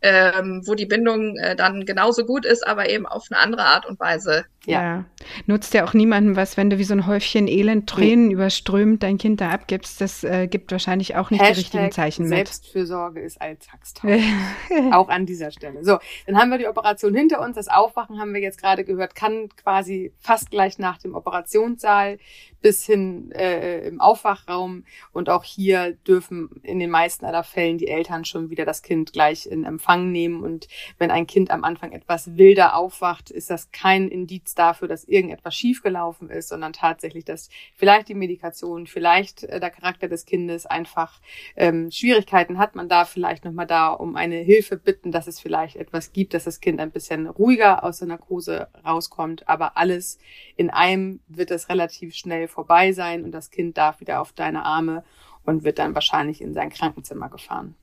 ähm, 0.00 0.62
wo 0.64 0.74
die 0.76 0.86
Bindung 0.86 1.36
äh, 1.38 1.56
dann 1.56 1.84
genauso 1.84 2.24
gut 2.24 2.44
ist, 2.44 2.64
aber 2.64 2.88
eben 2.88 3.04
auf 3.06 3.26
eine 3.30 3.40
andere 3.40 3.64
Art 3.64 3.84
und 3.86 3.98
Weise 3.98 4.44
Ja. 4.66 4.82
ja. 4.82 5.04
Nutzt 5.46 5.74
ja 5.74 5.84
auch 5.84 5.92
niemandem 5.92 6.36
was, 6.36 6.56
wenn 6.56 6.70
du 6.70 6.78
wie 6.78 6.84
so 6.84 6.94
ein 6.94 7.06
Häufchen 7.06 7.48
Elend, 7.48 7.88
Tränen 7.88 8.28
nee. 8.28 8.34
überströmt 8.34 9.02
dein 9.02 9.18
Kind 9.18 9.40
da 9.40 9.50
abgibst. 9.50 10.00
Das 10.00 10.22
äh, 10.22 10.46
gibt 10.46 10.70
wahrscheinlich 10.70 11.16
auch 11.16 11.30
nicht 11.30 11.40
Hashtag 11.40 11.54
die 11.54 11.60
richtigen 11.60 11.92
Zeichen 11.92 12.22
mit. 12.28 12.46
Selbstfürsorge 12.48 13.20
ist 13.20 13.40
Alltagstauglich. 13.40 14.24
auch 14.92 15.08
an 15.08 15.26
dieser 15.26 15.50
Stelle. 15.50 15.84
So, 15.84 15.98
dann 16.26 16.38
haben 16.38 16.50
wir 16.50 16.58
die 16.58 16.68
Operation 16.68 17.14
hinter 17.14 17.40
uns. 17.40 17.56
Das 17.56 17.68
Aufwachen 17.68 18.20
haben 18.20 18.34
wir 18.34 18.40
jetzt 18.40 18.60
gerade 18.60 18.84
gehört, 18.84 19.14
kann 19.14 19.48
quasi 19.56 20.12
fast 20.18 20.50
gleich 20.50 20.78
nach 20.78 20.98
dem 20.98 21.14
Operationssaal 21.14 22.18
bis 22.60 22.86
hin 22.86 23.32
äh, 23.32 23.86
im 23.88 24.00
Aufwachraum. 24.00 24.84
Und 25.12 25.28
auch 25.28 25.42
hier 25.42 25.92
dürfen 26.06 26.48
in 26.62 26.78
den 26.78 26.90
meisten 26.90 27.24
aller 27.24 27.42
Fällen 27.42 27.78
die 27.78 27.88
Eltern 27.88 28.24
schon 28.24 28.50
wieder 28.50 28.64
das 28.64 28.82
Kind 28.82 29.12
gleich 29.12 29.46
in 29.46 29.64
Empfang 29.64 30.12
nehmen. 30.12 30.42
Und 30.44 30.68
wenn 30.98 31.10
ein 31.10 31.26
Kind 31.26 31.50
am 31.50 31.64
Anfang 31.64 31.90
etwas 31.90 32.36
wilder 32.36 32.76
aufwacht, 32.76 33.30
ist 33.30 33.50
das 33.50 33.72
kein 33.72 34.08
Indiz 34.08 34.51
dafür, 34.54 34.88
dass 34.88 35.04
irgendetwas 35.04 35.54
schiefgelaufen 35.54 36.30
ist, 36.30 36.48
sondern 36.48 36.72
tatsächlich, 36.72 37.24
dass 37.24 37.48
vielleicht 37.74 38.08
die 38.08 38.14
Medikation, 38.14 38.86
vielleicht 38.86 39.44
äh, 39.44 39.60
der 39.60 39.70
Charakter 39.70 40.08
des 40.08 40.24
Kindes 40.24 40.66
einfach 40.66 41.20
ähm, 41.56 41.90
Schwierigkeiten 41.90 42.58
hat. 42.58 42.74
Man 42.74 42.88
da 42.88 43.04
vielleicht 43.04 43.44
nochmal 43.44 43.66
da 43.66 43.88
um 43.88 44.16
eine 44.16 44.36
Hilfe 44.36 44.76
bitten, 44.76 45.12
dass 45.12 45.26
es 45.26 45.40
vielleicht 45.40 45.76
etwas 45.76 46.12
gibt, 46.12 46.34
dass 46.34 46.44
das 46.44 46.60
Kind 46.60 46.80
ein 46.80 46.90
bisschen 46.90 47.26
ruhiger 47.26 47.84
aus 47.84 47.98
der 47.98 48.08
Narkose 48.08 48.68
rauskommt. 48.84 49.48
Aber 49.48 49.76
alles 49.76 50.18
in 50.56 50.70
einem 50.70 51.20
wird 51.28 51.50
es 51.50 51.68
relativ 51.68 52.14
schnell 52.14 52.48
vorbei 52.48 52.92
sein 52.92 53.24
und 53.24 53.32
das 53.32 53.50
Kind 53.50 53.76
darf 53.78 54.00
wieder 54.00 54.20
auf 54.20 54.32
deine 54.32 54.64
Arme 54.64 55.04
und 55.44 55.64
wird 55.64 55.78
dann 55.78 55.94
wahrscheinlich 55.94 56.40
in 56.40 56.54
sein 56.54 56.70
Krankenzimmer 56.70 57.28
gefahren. 57.28 57.74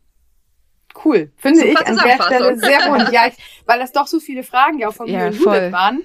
Cool, 1.03 1.31
finde 1.37 1.59
Super 1.59 1.71
ich 1.71 1.87
an 1.87 1.97
der 1.97 2.23
Stelle 2.23 2.57
sehr 2.57 2.79
gut. 2.89 3.11
Ja, 3.11 3.27
ich, 3.27 3.35
weil 3.65 3.79
das 3.79 3.91
doch 3.91 4.07
so 4.07 4.19
viele 4.19 4.43
Fragen 4.43 4.79
ja 4.79 4.89
auch 4.89 4.93
von 4.93 5.07
ja, 5.07 5.29
mir 5.29 5.71
waren 5.71 6.01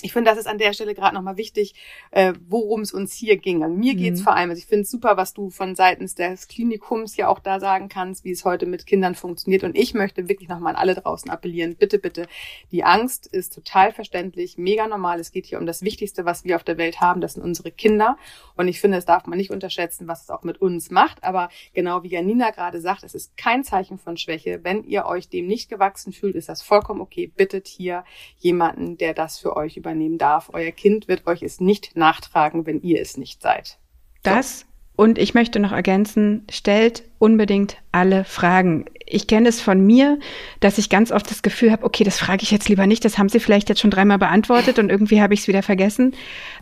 ich 0.00 0.12
finde, 0.12 0.30
das 0.30 0.38
ist 0.38 0.46
an 0.46 0.58
der 0.58 0.74
Stelle 0.74 0.94
gerade 0.94 1.16
nochmal 1.16 1.36
wichtig, 1.36 1.74
äh, 2.12 2.32
worum 2.46 2.82
es 2.82 2.92
uns 2.92 3.14
hier 3.14 3.36
ging. 3.36 3.64
An 3.64 3.76
mir 3.76 3.94
mhm. 3.94 3.98
geht's 3.98 4.22
vor 4.22 4.32
allem, 4.32 4.50
also 4.50 4.60
ich 4.60 4.66
finde 4.66 4.82
es 4.82 4.90
super, 4.92 5.16
was 5.16 5.34
du 5.34 5.50
von 5.50 5.74
seitens 5.74 6.14
des 6.14 6.46
Klinikums 6.46 7.16
ja 7.16 7.26
auch 7.26 7.40
da 7.40 7.58
sagen 7.58 7.88
kannst, 7.88 8.22
wie 8.22 8.30
es 8.30 8.44
heute 8.44 8.66
mit 8.66 8.86
Kindern 8.86 9.16
funktioniert. 9.16 9.64
Und 9.64 9.76
ich 9.76 9.94
möchte 9.94 10.28
wirklich 10.28 10.48
nochmal 10.48 10.76
an 10.76 10.80
alle 10.80 10.94
draußen 10.94 11.28
appellieren, 11.32 11.74
bitte, 11.74 11.98
bitte, 11.98 12.28
die 12.70 12.84
Angst 12.84 13.26
ist 13.26 13.54
total 13.54 13.92
verständlich, 13.92 14.56
mega 14.56 14.86
normal. 14.86 15.18
Es 15.18 15.32
geht 15.32 15.46
hier 15.46 15.58
um 15.58 15.66
das 15.66 15.82
Wichtigste, 15.82 16.24
was 16.24 16.44
wir 16.44 16.54
auf 16.54 16.62
der 16.62 16.78
Welt 16.78 17.00
haben, 17.00 17.20
das 17.20 17.32
sind 17.32 17.42
unsere 17.42 17.72
Kinder. 17.72 18.16
Und 18.54 18.68
ich 18.68 18.80
finde, 18.80 18.98
es 18.98 19.04
darf 19.04 19.26
man 19.26 19.36
nicht 19.36 19.50
unterschätzen, 19.50 20.06
was 20.06 20.22
es 20.22 20.30
auch 20.30 20.44
mit 20.44 20.60
uns 20.60 20.92
macht. 20.92 21.24
Aber 21.24 21.48
genau 21.74 22.04
wie 22.04 22.10
Janina 22.10 22.50
gerade 22.50 22.80
sagt, 22.80 23.02
es 23.02 23.16
ist 23.16 23.36
kein 23.36 23.64
Zeichen 23.64 23.98
von 23.98 24.16
Schwäche. 24.16 24.60
Wenn 24.62 24.84
ihr 24.84 25.06
euch 25.06 25.28
dem 25.28 25.48
nicht 25.48 25.68
gewachsen 25.68 26.12
fühlt, 26.12 26.36
ist 26.36 26.48
das 26.48 26.62
vollkommen 26.62 27.00
okay. 27.00 27.26
Bittet 27.26 27.66
hier 27.66 28.04
jemanden, 28.38 28.96
der 28.96 29.12
das 29.12 29.38
für 29.38 29.56
euch 29.56 29.76
über 29.76 29.87
übernehmen 29.88 30.18
darf. 30.18 30.50
Euer 30.52 30.72
Kind 30.72 31.08
wird 31.08 31.26
euch 31.26 31.42
es 31.42 31.60
nicht 31.60 31.96
nachtragen, 31.96 32.66
wenn 32.66 32.80
ihr 32.82 33.00
es 33.00 33.16
nicht 33.16 33.42
seid. 33.42 33.78
Das 34.22 34.66
und 34.98 35.16
ich 35.16 35.32
möchte 35.32 35.60
noch 35.60 35.70
ergänzen, 35.70 36.44
stellt 36.50 37.04
unbedingt 37.20 37.76
alle 37.92 38.24
Fragen. 38.24 38.86
Ich 39.06 39.28
kenne 39.28 39.48
es 39.48 39.60
von 39.60 39.80
mir, 39.86 40.18
dass 40.58 40.76
ich 40.76 40.90
ganz 40.90 41.12
oft 41.12 41.30
das 41.30 41.42
Gefühl 41.42 41.70
habe, 41.70 41.84
okay, 41.84 42.02
das 42.02 42.18
frage 42.18 42.42
ich 42.42 42.50
jetzt 42.50 42.68
lieber 42.68 42.84
nicht, 42.84 43.04
das 43.04 43.16
haben 43.16 43.28
Sie 43.28 43.38
vielleicht 43.38 43.68
jetzt 43.68 43.80
schon 43.80 43.92
dreimal 43.92 44.18
beantwortet 44.18 44.80
und 44.80 44.90
irgendwie 44.90 45.22
habe 45.22 45.34
ich 45.34 45.40
es 45.40 45.48
wieder 45.48 45.62
vergessen. 45.62 46.16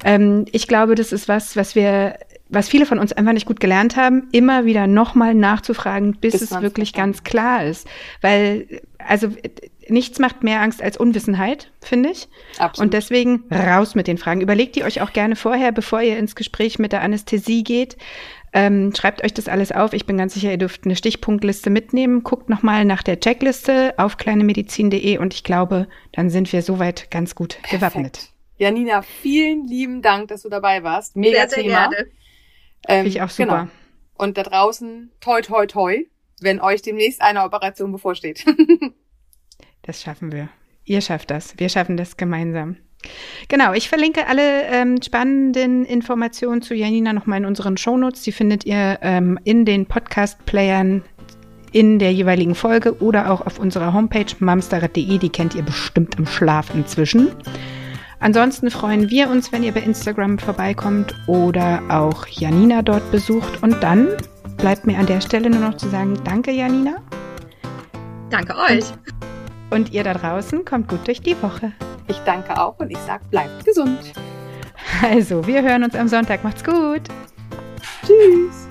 Ähm, 0.04 0.44
ich 0.52 0.68
glaube, 0.68 0.96
das 0.96 1.12
ist 1.12 1.28
was, 1.28 1.56
was 1.56 1.74
wir, 1.74 2.18
was 2.50 2.68
viele 2.68 2.84
von 2.84 2.98
uns 2.98 3.14
einfach 3.14 3.32
nicht 3.32 3.46
gut 3.46 3.58
gelernt 3.58 3.96
haben, 3.96 4.28
immer 4.32 4.66
wieder 4.66 4.86
nochmal 4.86 5.32
nachzufragen, 5.32 6.18
bis, 6.20 6.32
bis 6.32 6.42
es 6.42 6.60
wirklich 6.60 6.92
ganz 6.92 7.24
klar 7.24 7.64
ist. 7.64 7.88
Weil, 8.20 8.82
also 8.98 9.30
nichts 9.88 10.18
macht 10.18 10.42
mehr 10.42 10.60
Angst 10.60 10.82
als 10.82 10.96
Unwissenheit, 10.96 11.70
finde 11.80 12.10
ich. 12.10 12.28
Absolut. 12.58 12.86
Und 12.86 12.94
deswegen 12.94 13.44
raus 13.52 13.94
mit 13.94 14.06
den 14.06 14.18
Fragen. 14.18 14.40
Überlegt 14.40 14.76
die 14.76 14.84
euch 14.84 15.00
auch 15.00 15.12
gerne 15.12 15.36
vorher, 15.36 15.72
bevor 15.72 16.02
ihr 16.02 16.18
ins 16.18 16.34
Gespräch 16.34 16.78
mit 16.78 16.92
der 16.92 17.02
Anästhesie 17.02 17.64
geht. 17.64 17.96
Ähm, 18.52 18.94
schreibt 18.96 19.22
euch 19.22 19.34
das 19.34 19.48
alles 19.48 19.72
auf. 19.72 19.92
Ich 19.92 20.06
bin 20.06 20.16
ganz 20.16 20.34
sicher, 20.34 20.50
ihr 20.50 20.58
dürft 20.58 20.84
eine 20.84 20.96
Stichpunktliste 20.96 21.68
mitnehmen. 21.68 22.22
Guckt 22.22 22.48
nochmal 22.48 22.84
nach 22.84 23.02
der 23.02 23.20
Checkliste 23.20 23.94
auf 23.98 24.16
kleinemedizin.de 24.16 25.18
und 25.18 25.34
ich 25.34 25.44
glaube, 25.44 25.88
dann 26.12 26.30
sind 26.30 26.52
wir 26.52 26.62
soweit 26.62 27.10
ganz 27.10 27.34
gut 27.34 27.58
Perfekt. 27.62 27.70
gewappnet. 27.72 28.28
Janina, 28.56 29.02
vielen 29.02 29.66
lieben 29.66 30.00
Dank, 30.00 30.28
dass 30.28 30.42
du 30.42 30.48
dabei 30.48 30.82
warst. 30.82 31.16
Mega 31.16 31.46
sehr, 31.48 31.62
Thema. 31.62 31.90
Sehr 31.90 32.06
ähm, 32.88 33.04
Finde 33.04 33.08
ich 33.08 33.22
auch 33.22 33.30
super. 33.30 33.58
Genau. 33.58 33.70
Und 34.14 34.38
da 34.38 34.42
draußen, 34.42 35.12
toi, 35.20 35.42
toi, 35.42 35.66
toi, 35.66 36.04
wenn 36.40 36.60
euch 36.60 36.82
demnächst 36.82 37.20
eine 37.20 37.44
Operation 37.44 37.92
bevorsteht. 37.92 38.44
Das 39.86 40.02
schaffen 40.02 40.32
wir. 40.32 40.48
Ihr 40.84 41.00
schafft 41.00 41.30
das. 41.30 41.54
Wir 41.58 41.68
schaffen 41.68 41.96
das 41.96 42.16
gemeinsam. 42.16 42.76
Genau, 43.48 43.72
ich 43.72 43.88
verlinke 43.88 44.26
alle 44.26 44.64
ähm, 44.64 45.00
spannenden 45.02 45.84
Informationen 45.84 46.62
zu 46.62 46.74
Janina 46.74 47.12
nochmal 47.12 47.38
in 47.38 47.46
unseren 47.46 47.76
Shownotes. 47.76 48.22
Die 48.22 48.32
findet 48.32 48.64
ihr 48.66 48.98
ähm, 49.02 49.38
in 49.44 49.64
den 49.64 49.86
Podcast-Playern 49.86 51.02
in 51.72 51.98
der 51.98 52.12
jeweiligen 52.12 52.54
Folge 52.54 53.00
oder 53.02 53.30
auch 53.30 53.44
auf 53.44 53.58
unserer 53.58 53.92
Homepage 53.92 54.26
mamsterrad.de. 54.38 55.18
Die 55.18 55.28
kennt 55.28 55.54
ihr 55.54 55.62
bestimmt 55.62 56.16
im 56.16 56.26
Schlaf 56.26 56.74
inzwischen. 56.74 57.28
Ansonsten 58.18 58.70
freuen 58.70 59.10
wir 59.10 59.28
uns, 59.28 59.52
wenn 59.52 59.62
ihr 59.62 59.72
bei 59.72 59.80
Instagram 59.80 60.38
vorbeikommt 60.38 61.14
oder 61.26 61.82
auch 61.88 62.26
Janina 62.26 62.82
dort 62.82 63.10
besucht. 63.12 63.62
Und 63.62 63.82
dann 63.82 64.08
bleibt 64.56 64.86
mir 64.86 64.98
an 64.98 65.06
der 65.06 65.20
Stelle 65.20 65.50
nur 65.50 65.60
noch 65.60 65.76
zu 65.76 65.88
sagen, 65.88 66.18
danke 66.24 66.50
Janina. 66.50 66.96
Danke 68.30 68.54
euch. 68.56 68.84
Und 69.76 69.92
ihr 69.92 70.04
da 70.04 70.14
draußen 70.14 70.64
kommt 70.64 70.88
gut 70.88 71.06
durch 71.06 71.20
die 71.20 71.36
Woche. 71.42 71.70
Ich 72.08 72.16
danke 72.20 72.58
auch 72.58 72.78
und 72.78 72.90
ich 72.90 72.98
sage, 73.00 73.22
bleibt 73.30 73.62
gesund. 73.62 74.14
Also, 75.02 75.46
wir 75.46 75.60
hören 75.60 75.84
uns 75.84 75.94
am 75.94 76.08
Sonntag. 76.08 76.42
Macht's 76.44 76.64
gut. 76.64 77.02
Tschüss. 78.06 78.65